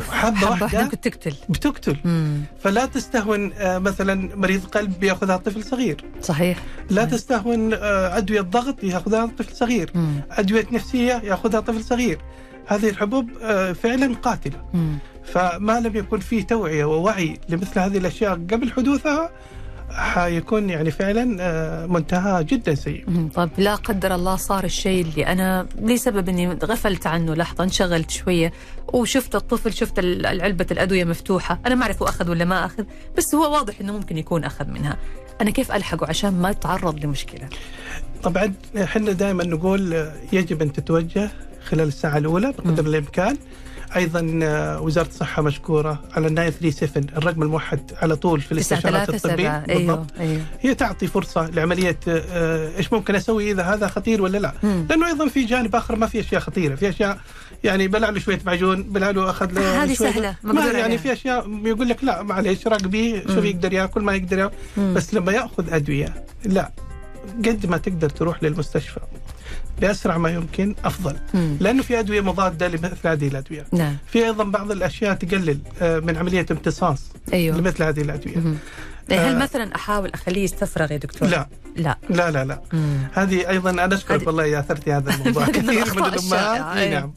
[0.00, 2.40] حبة حبة واحدة ممكن تقتل بتقتل مم.
[2.60, 6.58] فلا تستهون آه، مثلا مريض قلب يأخذها طفل صغير صحيح
[6.90, 7.10] لا صحيح.
[7.10, 10.20] تستهون آه، أدوية ضغط يأخذها طفل صغير مم.
[10.30, 12.18] أدوية نفسية يأخذها طفل صغير
[12.66, 14.98] هذه الحبوب آه، فعلا قاتلة مم.
[15.24, 19.30] فما لم يكن فيه توعية ووعي لمثل هذه الأشياء قبل حدوثها
[19.94, 23.28] حيكون يعني فعلا آه، منتهى جدا سيء.
[23.34, 28.52] طب لا قدر الله صار الشيء اللي أنا لسبب إني غفلت عنه لحظة انشغلت شوية
[28.92, 32.84] وشفت الطفل شفت العلبه الأدوية مفتوحة أنا ما أعرف هو أخذ ولا ما أخذ
[33.16, 34.96] بس هو واضح إنه ممكن يكون أخذ منها
[35.40, 37.48] أنا كيف ألحقه عشان ما يتعرض لمشكلة
[38.22, 38.52] طبعا
[38.82, 41.30] إحنا دائما نقول آه، يجب أن تتوجه
[41.64, 42.86] خلال الساعة الأولى بقدر.
[42.86, 43.36] الإمكان
[43.96, 49.34] أيضا آه، وزارة الصحة مشكورة على 937 الرقم الموحد على طول في الاستشارات الطبية.
[49.34, 49.64] سبعة.
[49.68, 50.42] أيوه أيوه.
[50.60, 54.52] هي تعطي فرصة لعملية آه، إيش ممكن أسوي إذا هذا خطير ولا لا.
[54.62, 54.86] مم.
[54.90, 56.74] لأنه أيضا في جانب آخر ما في أشياء خطيرة.
[56.74, 57.18] في أشياء
[57.64, 60.96] يعني بلع له شوية معجون بلع له أخذ له هذه سهلة، ما يعني عليها.
[60.96, 63.44] في أشياء يقول لك لا معلش راقبيه شوف.
[63.44, 64.54] يقدر ياكل ما يقدر ياكل.
[64.76, 66.70] بس لما يأخذ أدوية لا
[67.38, 69.00] قد ما تقدر تروح للمستشفى.
[69.80, 71.56] بأسرع ما يمكن أفضل مم.
[71.60, 76.16] لأنه في أدوية مضادة لمثل هذه الأدوية نعم في أيضا بعض الأشياء تقلل آه، من
[76.16, 78.56] عملية امتصاص أيوه لمثل هذه الأدوية مم.
[79.10, 79.38] إيه، هل آه.
[79.42, 82.60] مثلا أحاول أخليه يستفرغ يا دكتور؟ لا لا لا لا لا.
[83.12, 86.90] هذه أيضا أنا أشكرك والله يا اثرتي هذا الموضوع كثير من الأمهات اي إيه.
[86.98, 87.12] نعم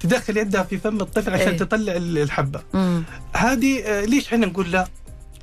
[0.00, 1.56] تدخل يدها في فم الطفل عشان إيه.
[1.58, 2.60] تطلع ال- الحبة.
[3.36, 4.86] هذه آه، ليش إحنا نقول لا؟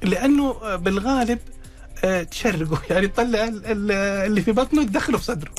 [0.03, 1.39] لأنه آه، بالغالب
[2.03, 3.91] آه، تشرقه يعني تطلع ال- ال-
[4.27, 5.51] اللي في بطنه تدخله في صدره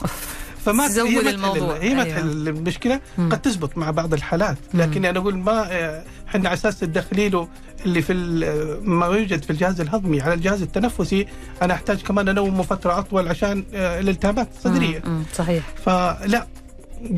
[0.64, 1.76] فما تزود هي الموضوع.
[1.76, 2.14] هي ما أيوة.
[2.16, 3.28] تحل المشكلة مم.
[3.28, 4.80] قد تزبط مع بعض الحالات مم.
[4.80, 7.48] لكن أنا أقول ما آه، إحنا على أساس تدخلي له
[7.86, 11.26] اللي في ال- ما يوجد في الجهاز الهضمي على الجهاز التنفسي
[11.62, 15.12] أنا أحتاج كمان انومه فترة أطول عشان آه، الالتهابات الصدريه مم.
[15.12, 15.22] مم.
[15.34, 16.46] صحيح فلا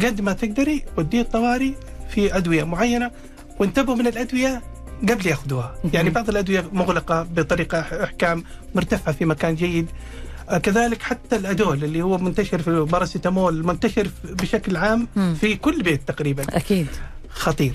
[0.02, 1.72] قد ما تقدري وديه الطوارئ
[2.10, 3.10] في أدوية معينة
[3.60, 4.62] وانتبهوا من الأدوية
[5.08, 9.86] قبل ياخذوها، يعني بعض الأدوية مغلقة بطريقة إحكام مرتفعة في مكان جيد.
[10.48, 15.08] آه، كذلك حتى الأدول اللي هو منتشر في الباراسيتامول منتشر بشكل عام.
[15.40, 16.42] في كل بيت تقريبا.
[16.50, 16.86] أكيد.
[17.28, 17.72] خطير.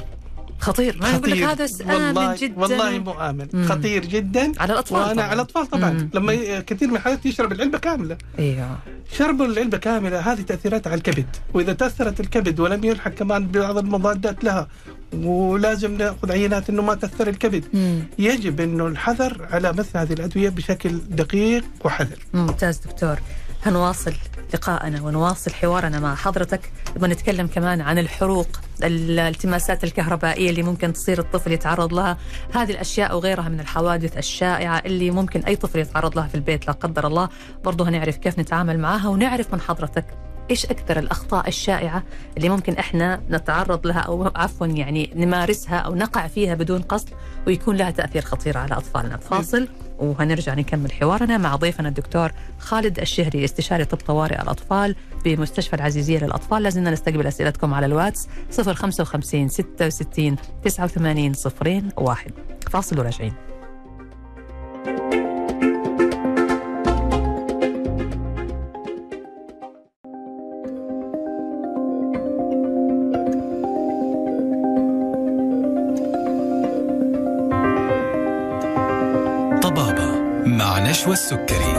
[0.59, 0.97] خطير.
[1.01, 1.51] ما يقول لك خطير.
[1.51, 3.47] هذا آمن جدا والله مو آمن.
[3.53, 3.65] مم.
[3.67, 4.51] خطير جدا.
[4.59, 5.25] على الأطفال وأنا طبعاً.
[5.25, 5.89] على الأطفال طبعا.
[5.89, 6.09] مم.
[6.13, 8.17] لما كثير من الحالات يشرب العلبة كاملة.
[8.39, 8.77] إيوه.
[9.11, 10.19] شرب العلبة كاملة.
[10.19, 11.25] هذه تأثيراتها على الكبد.
[11.53, 14.67] وإذا تأثرت الكبد ولم يلحق كمان ببعض المضادات لها
[15.13, 17.63] ولازم نأخذ عينات إنه ما تأثر الكبد.
[17.73, 18.03] مم.
[18.19, 22.19] يجب إنه الحذر على مثل هذه الأدوية بشكل دقيق وحذر.
[22.33, 23.19] ممتاز دكتور.
[23.65, 24.13] هنواصل
[24.53, 26.71] لقاءنا ونواصل حوارنا مع حضرتك.
[26.95, 28.47] نبغى نتكلم كمان عن الحروق
[28.83, 32.17] الالتماسات الكهربائية اللي ممكن تصير الطفل يتعرض لها.
[32.53, 36.73] هذه الأشياء وغيرها من الحوادث الشائعة اللي ممكن أي طفل يتعرض لها في البيت لا
[36.73, 37.29] قدر الله.
[37.63, 40.05] برضه هنعرف كيف نتعامل معها ونعرف من حضرتك
[40.51, 42.03] إيش أكثر الأخطاء الشائعة
[42.37, 47.09] اللي ممكن إحنا نتعرض لها أو عفوا يعني نمارسها أو نقع فيها بدون قصد
[47.47, 49.17] ويكون لها تأثير خطير على أطفالنا.
[49.17, 49.67] فاصل.
[49.97, 56.63] وهنرجع نكمل حوارنا مع ضيفنا الدكتور خالد الشهري استشاري طب طوارئ الأطفال بمستشفى العزيزية للأطفال.
[56.63, 62.31] لازلنا نستقبل أسئلتكم على الواتس 055 66 89 صفرين واحد.
[62.71, 63.33] فاصل وراجعين
[80.57, 81.73] مع نشوى السكري.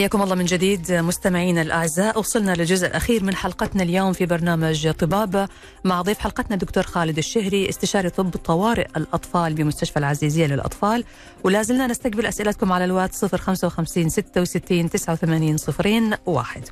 [0.00, 2.18] حياكم الله من جديد مستمعينا الأعزاء.
[2.18, 5.48] وصلنا للجزء الأخير من حلقتنا اليوم في برنامج طبابه
[5.84, 11.04] مع ضيف حلقتنا الدكتور خالد الشهري استشاري طب طوارئ الأطفال بمستشفى العزيزية للأطفال.
[11.44, 16.64] ولا زلنا نستقبل أسئلتكم على الواتس 055 66 89 صفرين واحد.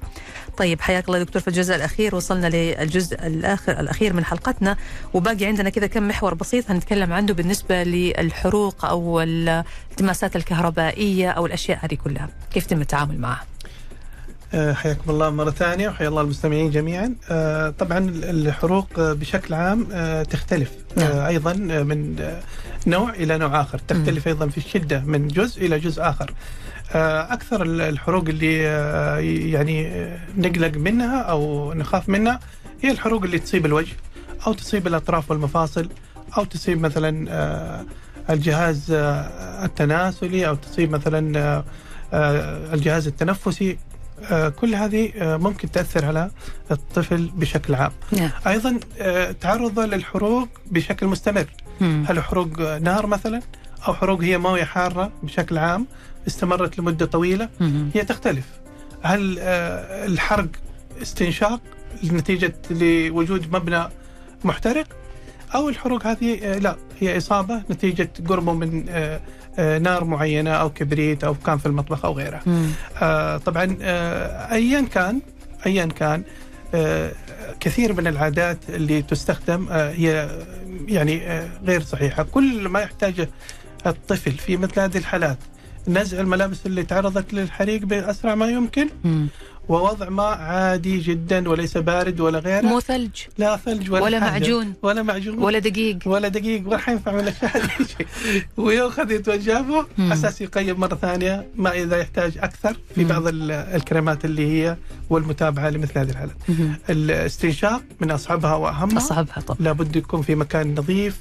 [0.56, 2.14] طيب حياك الله دكتور في الجزء الأخير.
[2.14, 4.76] وصلنا للجزء الآخر الأخير من حلقتنا.
[5.14, 11.78] وباقي عندنا كذا كم محور بسيط هنتكلم عنه بالنسبة للحروق أو الالتماسات الكهربائية أو الأشياء
[11.82, 13.44] هذه كلها، كيف يتم التعامل؟ معها؟
[14.54, 19.84] آه، حياكم الله مرة ثانية وحيا الله المستمعين جميعا آه، طبعا الحروق آه، بشكل عام
[20.22, 21.16] تختلف نعم.
[21.18, 21.52] أيضا
[21.82, 22.16] من
[22.86, 26.34] نوع إلى نوع آخر تختلف أيضا في الشدة من جزء إلى جزء آخر
[27.32, 28.54] أكثر ال- الحروق اللي
[29.52, 32.40] يعني نقلق منها أو نخاف منها
[32.82, 33.92] هي الحروق اللي تصيب الوجه
[34.46, 35.88] أو تصيب الأطراف والمفاصل
[36.38, 37.84] أو تصيب مثلا
[38.30, 38.86] الجهاز
[39.64, 41.62] التناسلي أو تصيب مثلا
[42.12, 43.78] الجهاز التنفسي
[44.30, 46.30] آه، كل هذه آه، ممكن تأثر على
[46.70, 47.92] الطفل بشكل عام.
[48.12, 48.30] نعم.
[48.46, 51.46] أيضا آه، تعرضه للحروق بشكل مستمر.
[51.80, 53.40] هل حروق نار مثلا؟
[53.88, 55.86] أو حروق هي موية حارة بشكل عام
[56.26, 57.48] استمرت لمدة طويلة.
[57.94, 58.44] هي تختلف.
[59.02, 60.48] هل آه، الحرق
[61.02, 61.60] استنشاق
[62.04, 63.84] نتيجة لوجود مبنى
[64.44, 64.86] محترق؟
[65.54, 69.20] أو الحروق هذه آه، لا هي إصابة نتيجة قربه من آه، آه،
[69.58, 72.66] نار معينة أو كبريت أو كان في المطبخ أو غيرها مم.
[73.02, 75.20] آه، طبعا آه، ايا كان
[75.66, 76.22] ايا كان
[76.74, 77.12] آه،
[77.60, 80.28] كثير من العادات اللي تستخدم آه، هي
[80.88, 83.28] يعني آه، غير صحيحة كل ما يحتاجه
[83.86, 85.38] الطفل في مثل هذه الحالات
[85.88, 88.88] نزع الملابس اللي تعرضت للحريق بأسرع ما يمكن.
[89.68, 94.30] ووضع ماء عادي جدا وليس بارد ولا غيره مو ثلج لا ثلج ولا, ولا حاجة.
[94.30, 94.72] معجون.
[94.82, 97.24] ولا معجون ولا دقيق ولا دقيق ولا حينفع من
[97.96, 98.06] شيء
[99.68, 100.12] له مم.
[100.12, 103.04] أساس يقيم مرة ثانية ما إذا يحتاج أكثر في.
[103.04, 104.76] بعض ال- الكريمات اللي هي
[105.10, 106.36] والمتابعة لمثل هذه الحالات.
[106.90, 111.18] الاستنشاق من أصعبها وأهمها أصعبها طبعا لابد يكون في مكان نظيف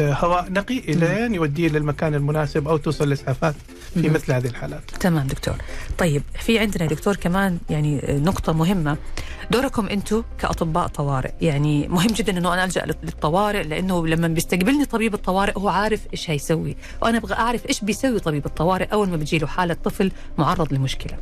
[0.00, 3.54] آه، هواء نقي إلين يوديه للمكان المناسب أو توصل الاسعافات
[4.02, 4.08] في.
[4.08, 4.90] مثل هذه الحالات.
[5.00, 5.54] تمام دكتور.
[5.98, 8.96] طيب في عندنا دكتور كمان يعني نقطة مهمة.
[9.50, 11.32] دوركم أنتم كأطباء طوارئ.
[11.40, 16.30] يعني مهم جدا إنه أنا ألجأ للطوارئ لأنه لما بيستقبلني طبيب الطوارئ هو عارف إيش
[16.30, 16.76] هيسوي.
[17.02, 21.18] وأنا أبغى أعرف إيش بيسوي طبيب الطوارئ أول ما بتجي له حالة طفل معرض لمشكلة.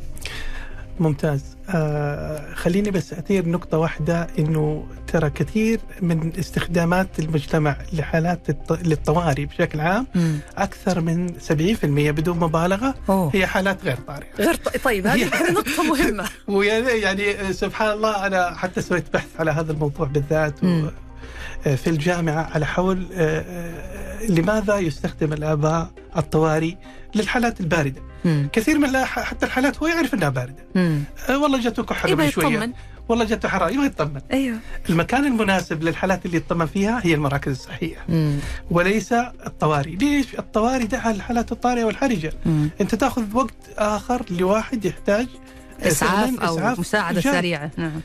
[0.99, 8.71] ممتاز آه خليني بس أثير نقطة واحدة أنه ترى كثير من استخدامات المجتمع لحالات الط...
[8.71, 10.39] للطوارئ بشكل عام مم.
[10.57, 13.31] أكثر من 70% بدون مبالغة أوه.
[13.33, 18.55] هي حالات غير طارئة غير ط- طيب هذه نقطة مهمة ويعني يعني سبحان الله أنا
[18.55, 20.65] حتى سويت بحث على هذا الموضوع بالذات و...
[20.65, 20.91] مم.
[21.65, 26.73] آه، في الجامعة على حول آه، آه، لماذا يستخدم الآباء الطوارئ
[27.15, 28.49] للحالات الباردة؟ مم.
[28.53, 30.65] كثير من حتى الحالات هو يعرف أنها باردة.
[30.75, 31.03] مم.
[31.29, 31.85] والله جاته
[32.29, 32.73] شوية يطمن.
[33.09, 34.21] والله جاته حرارة يبغى يطمن.
[34.33, 34.57] أيوه.
[34.89, 37.97] المكان المناسب للحالات اللي يطمن فيها هي المراكز الصحية.
[38.09, 38.37] مم.
[38.71, 39.95] وليس الطوارئ.
[39.95, 42.33] ليش؟ الطوارئ ده الحالات الطارئة والحرجة.
[42.45, 42.69] مم.
[42.81, 45.27] أنت تأخذ وقت آخر لواحد يحتاج
[45.81, 47.33] إسعاف أو إسعاف مساعدة جاد.
[47.33, 47.71] سريعة.
[47.77, 48.01] نعم.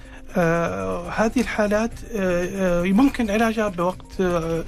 [1.11, 4.65] هذه الحالات آه آه ممكن علاجها بوقت آه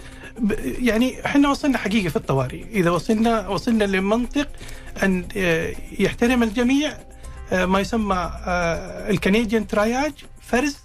[0.62, 2.64] يعني إحنا وصلنا حقيقة في الطوارئ.
[2.70, 4.48] إذا وصلنا وصلنا لمنطق
[5.02, 6.92] أن آه يحترم الجميع
[7.52, 8.14] آه ما يسمى
[8.46, 10.76] آه الكنديان تراياج فرز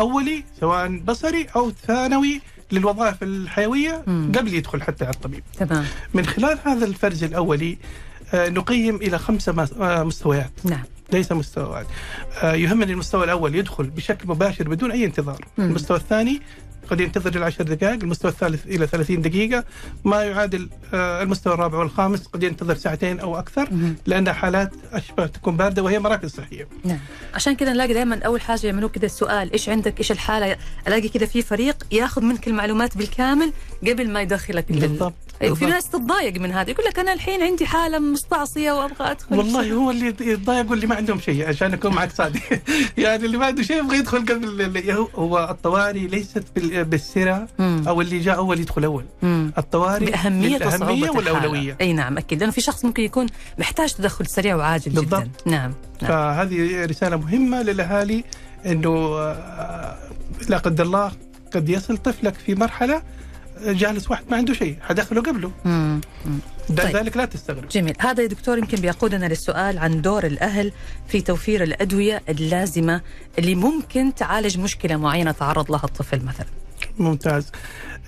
[0.00, 2.40] أولي سواء بصري أو ثانوي
[2.72, 4.32] للوظائف الحيوية مم.
[4.36, 5.42] قبل يدخل حتى على الطبيب.
[5.58, 5.84] تمام.
[6.14, 7.78] من خلال هذا الفرز الأولي
[8.34, 10.50] آه نقيم إلى خمسة مس- آه، مستويات.
[10.64, 10.82] نعم.
[11.12, 11.86] ليس مستوى واحد.
[12.42, 15.44] آه، يهمني المستوى الأول يدخل بشكل مباشر بدون أي انتظار.
[15.58, 15.64] مم.
[15.64, 16.40] المستوى الثاني
[16.90, 19.64] قد ينتظر العشر دقائق المستوى الثالث إلى 30 دقيقة.
[20.04, 23.68] ما يعادل آه، المستوى الرابع والخامس قد ينتظر ساعتين أو أكثر.
[24.06, 26.68] لانها حالات اشبه تكون باردة وهي مراكز صحية.
[26.84, 26.98] نعم.
[27.34, 30.56] عشان كذا نلاقي دائما أول حاجة يعملوا كذا السؤال إيش عندك؟ إيش الحالة؟
[30.88, 35.14] ألاقي كذا في فريق ياخذ منك المعلومات بالكامل قبل ما يدخلك بالضبط.
[35.42, 35.70] في بالضبط.
[35.70, 39.90] ناس تتضايق من هذا يقول لك أنا الحين عندي حالة مستعصية وأبغى أدخل والله هو
[39.90, 42.40] اللي يتضايق واللي ما عندهم شيء عشان أكون معك صادق
[42.98, 47.84] يعني اللي ما عنده شيء يبغى يدخل قبل اللي هو- الطوارئ ليست بال- بالسرعة مم.
[47.88, 49.52] أو اللي جاء اول يدخل أول مم.
[49.58, 51.76] الطوارئ بأهمية للأهمية وصعوبة والاولويه.
[51.80, 53.26] أي نعم أكيد لأنه في شخص ممكن يكون
[53.58, 55.46] محتاج تدخل سريع وعاجل جدا بالضبط.
[55.46, 58.24] نعم نعم فهذه رسالة مهمة للأهالي
[58.66, 59.98] إنه آه،
[60.48, 61.12] لا قدر الله
[61.54, 63.02] قد يصل طفلك في مرحلة
[63.66, 66.00] جالس واحد ما عنده شيء حدخله قبله مم.
[66.26, 66.38] مم.
[66.76, 66.96] طيب.
[66.96, 70.72] ذلك لا تستغرب جميل هذا يا دكتور يمكن بيقودنا للسؤال عن دور الأهل
[71.08, 73.00] في توفير الأدوية اللازمة
[73.38, 76.46] اللي ممكن تعالج مشكلة معينة تعرض لها الطفل مثلا
[76.98, 77.52] ممتاز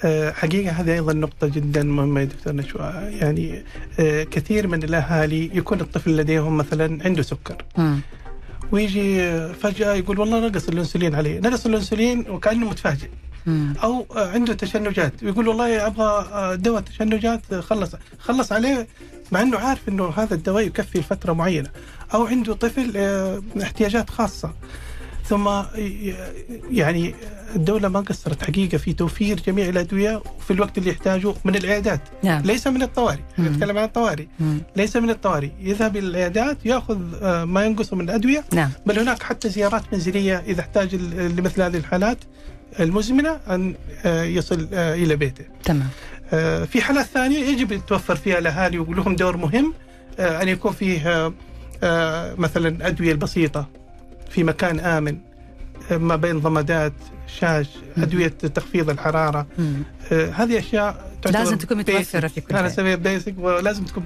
[0.05, 3.64] آه، حقيقة هذه أيضا نقطة جدا مهمة يا دكتور نشوى يعني
[4.01, 8.01] آه، كثير من الأهالي يكون الطفل لديهم مثلا عنده سكر مم.
[8.73, 13.09] ويجي آه، فجأة يقول والله نقص الأنسولين عليه نقص الأنسولين وكأنه متفاجئ.
[13.83, 15.22] أو عنده تشنجات.
[15.22, 17.90] ويقول والله أبغى دواء تشنجات خلص.
[18.18, 18.87] خلص عليه
[19.33, 21.70] مع إنه عارف إنه هذا الدواء يكفي لفترة معينة.
[22.14, 24.52] أو عنده طفل آه، احتياجات خاصة.
[25.28, 25.48] ثم
[26.70, 27.14] يعني
[27.57, 32.42] الدولة ما قصرت حقيقة في توفير جميع الأدوية في الوقت اللي يحتاجه من العيادات نعم.
[32.42, 33.20] ليس من الطوارئ.
[33.38, 34.26] نتكلم عن الطوارئ.
[34.40, 34.59] مم.
[34.76, 35.51] ليس من الطوارئ.
[35.61, 38.45] يذهب إلى العيادات يأخذ آه، ما ينقصه من الأدوية.
[38.53, 38.70] نعم.
[38.86, 42.18] بل هناك حتى زيارات منزلية إذا احتاج لمثل هذه الحالات.
[42.81, 45.45] المزمنة أن آه، يصل آه، إلى بيته.
[45.64, 45.89] تمام.
[46.33, 49.75] آه، في حالات ثانية يجب يتوفر فيها الأهالي ولهم دور مهم
[50.18, 51.33] أن يكون فيه
[52.39, 53.68] مثلا أدوية البسيطة
[54.31, 55.18] في مكان آمن
[55.91, 56.93] ما بين ضمادات
[57.41, 57.66] شاش
[57.99, 59.47] أدوية تخفيض الحرارة.
[60.11, 61.87] هذه أشياء لازم تكون basic.
[62.27, 62.72] في كل أنا بيت.
[62.72, 64.05] اسميها بيسك ولازم تكون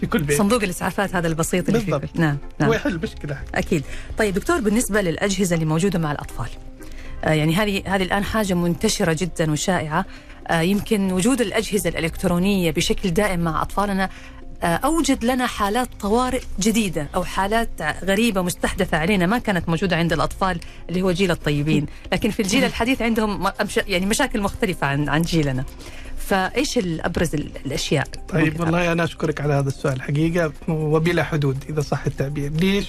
[0.00, 0.38] في كل بيت.
[0.38, 2.04] صندوق الإسعافات هذا البسيط اللي بالضبط.
[2.04, 2.38] فيه نعم.
[2.60, 3.38] نعم ويحل مشكلة.
[3.54, 3.84] أكيد.
[4.18, 6.48] طيب دكتور بالنسبة للأجهزة اللي موجودة مع الأطفال
[7.32, 10.04] يعني هذه هذه الآن حاجة منتشرة جدا وشائعة.
[10.48, 14.08] آه، يمكن وجود الأجهزة الإلكترونية بشكل دائم مع أطفالنا
[14.62, 17.68] آه، أوجد لنا حالات طوارئ جديدة أو حالات
[18.04, 21.86] غريبة مستحدثة علينا ما كانت موجودة عند الأطفال اللي هو جيل الطيبين.
[22.12, 23.48] لكن في الجيل الحديث عندهم
[23.88, 25.64] يعني مشاكل مختلفة عن عن جيلنا.
[26.18, 30.02] فإيش الابرز ال- الأشياء؟ طيب والله أنا أشكرك على هذا السؤال.
[30.02, 32.52] حقيقة وبلا حدود إذا صح التعبير.
[32.52, 32.86] ليش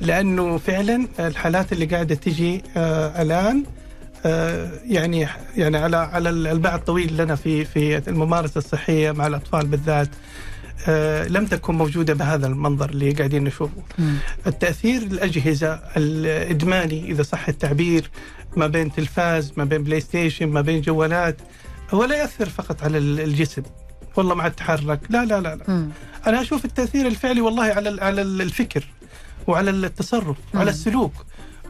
[0.00, 3.62] لأنه فعلا الحالات اللي قاعدة تجي آه الآن
[4.26, 5.26] آه يعني
[5.56, 10.08] يعني على على الباع الطويل لنا في في الممارسة الصحية مع الأطفال بالذات
[10.88, 14.14] آه لم تكن موجودة بهذا المنظر اللي قاعدين نشوفه مم.
[14.46, 18.10] التأثير الأجهزة الإدماني إذا صح التعبير
[18.56, 21.36] ما بين تلفاز ما بين PlayStation ما بين جوالات
[21.90, 23.62] هو لا يأثر فقط على ال- الجسم
[24.16, 25.64] والله ما اتحرك لا لا لا, لا.
[25.68, 25.88] مم.
[26.26, 28.84] أنا أشوف التأثير الفعلي والله على على الفكر
[29.46, 30.36] وعلى التصرف.
[30.54, 31.12] وعلى السلوك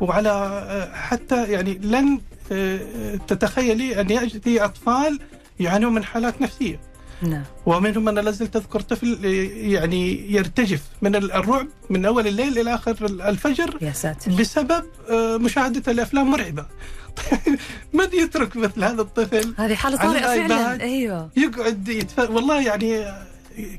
[0.00, 2.20] وعلى آه، حتى يعني لن
[2.52, 5.20] آه، تتخيلي أن يأتي أطفال
[5.60, 6.80] يعانون من حالات نفسية.
[7.22, 7.42] نعم.
[7.66, 9.28] ومنهم أنا لازلت أذكر طفل آه،
[9.72, 12.96] يعني يرتجف من ال- الرعب من أول الليل إلى آخر
[13.28, 14.30] الفجر يا ساتر.
[14.32, 16.66] بسبب آه، مشاهدة الأفلام مرعبة.
[17.92, 20.20] من يترك مثل هذا الطفل هذه حالة طارئة.
[20.48, 20.80] فعلا.
[20.82, 21.30] أيوه.
[21.36, 23.04] يقعد يتفرج والله يعني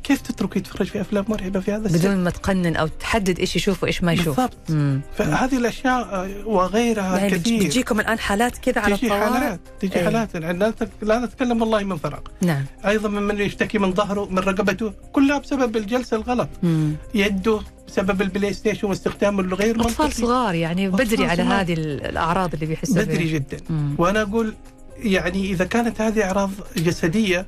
[0.03, 3.55] كيف تترك يتفرج في أفلام مرعبة في هذا السن؟ بدون ما تقنن أو تحدد إيش
[3.55, 4.28] يشوف وإيش ما يشوف.
[4.39, 4.57] بالضبط.
[4.69, 5.01] مم.
[5.17, 7.59] فهذه الأشياء آه، وغيرها يعني كثير.
[7.63, 10.03] بتجيكم الآن حالات كذا على تجي الطوارئ؟ حالات تجي إيه.
[10.03, 10.36] حالات.
[10.36, 12.19] يعني لا لا نتكلم والله من فراغ.
[12.41, 12.65] نعم.
[12.86, 16.49] أيضا من من يشتكي من ظهره من رقبته كلها بسبب الجلسة الغلط.
[16.63, 16.95] مم.
[17.13, 20.21] يده بسبب ال PlayStation واستخدامه الغير اطفال منطقي.
[20.21, 21.61] صغار يعني بدري على صغار.
[21.61, 23.57] هذه ال- الأعراض اللي بيحسوا بدري فيها جدا.
[23.69, 23.95] مم.
[23.97, 24.53] وأنا أقول
[24.97, 27.45] يعني إذا كانت هذه أعراض جسدية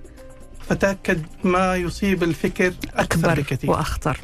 [0.70, 3.70] فتاكد ما يصيب الفكر أكثر أكبر بكثير.
[3.72, 4.18] وأخطر.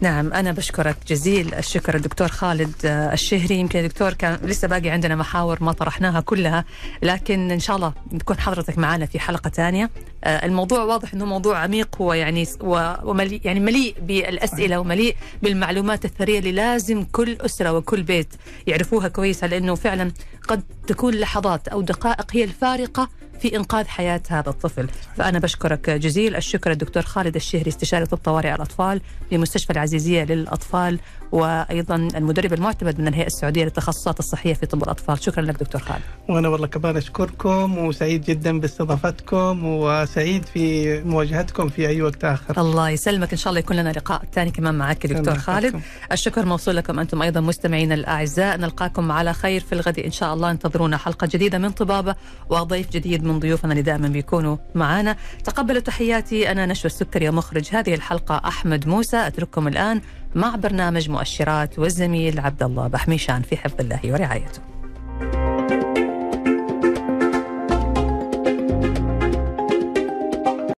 [0.00, 3.54] نعم أنا بشكرك جزيل الشكر الدكتور خالد آه، الشهري.
[3.54, 6.64] يمكن الدكتور كان لسه باقي عندنا محاور ما طرحناها كلها
[7.02, 9.90] لكن إن شاء الله تكون حضرتك معنا في حلقة ثانية.
[10.24, 15.16] آه، الموضوع واضح أنه موضوع عميق هو يعني س- و- ومليء يعني مليء بالأسئلة ومليء
[15.42, 18.28] بالمعلومات الثرية اللي لازم كل أسرة وكل بيت
[18.66, 20.12] يعرفوها كويس لأنه فعلا
[20.48, 23.08] قد تكون لحظات أو دقائق هي الفارقة
[23.40, 24.88] في إنقاذ حياة هذا الطفل.
[25.16, 30.98] فأنا بشكرك جزيل الشكر الدكتور خالد الشهري استشاري طب طوارئ الأطفال بمستشفى العزيزية للأطفال
[31.32, 35.22] وأيضا المدرب المعتمد من الهيئة السعودية للتخصصات الصحية في طب الأطفال.
[35.22, 36.02] شكرا لك دكتور خالد.
[36.28, 42.60] وأنا والله كمان أشكركم وسعيد جدا باستضافتكم وسعيد في مواجهتكم في أي وقت آخر.
[42.60, 43.32] الله يسلمك.
[43.32, 45.64] إن شاء الله يكون لنا لقاء ثاني كمان معك دكتور خالد.
[45.64, 45.82] يحفظكم.
[46.12, 48.56] الشكر موصول لكم أنتم أيضا مستمعينا الأعزاء.
[48.56, 50.50] نلقاكم على خير في الغد إن شاء الله.
[50.50, 52.14] انتظرونا حلقة جديدة من طبابة
[52.50, 55.16] وضيف جديد من ضيوفنا اللي دائما بيكونوا معنا.
[55.44, 56.50] تقبلوا تحياتي.
[56.50, 59.16] أنا نشوى السكري ومخرج هذه الحلقة أحمد موسى.
[59.16, 60.00] أترككم الآن
[60.34, 64.75] مع برنامج مؤشرات والزميل عبد الله بحميشان في حفظ الله ورعايته.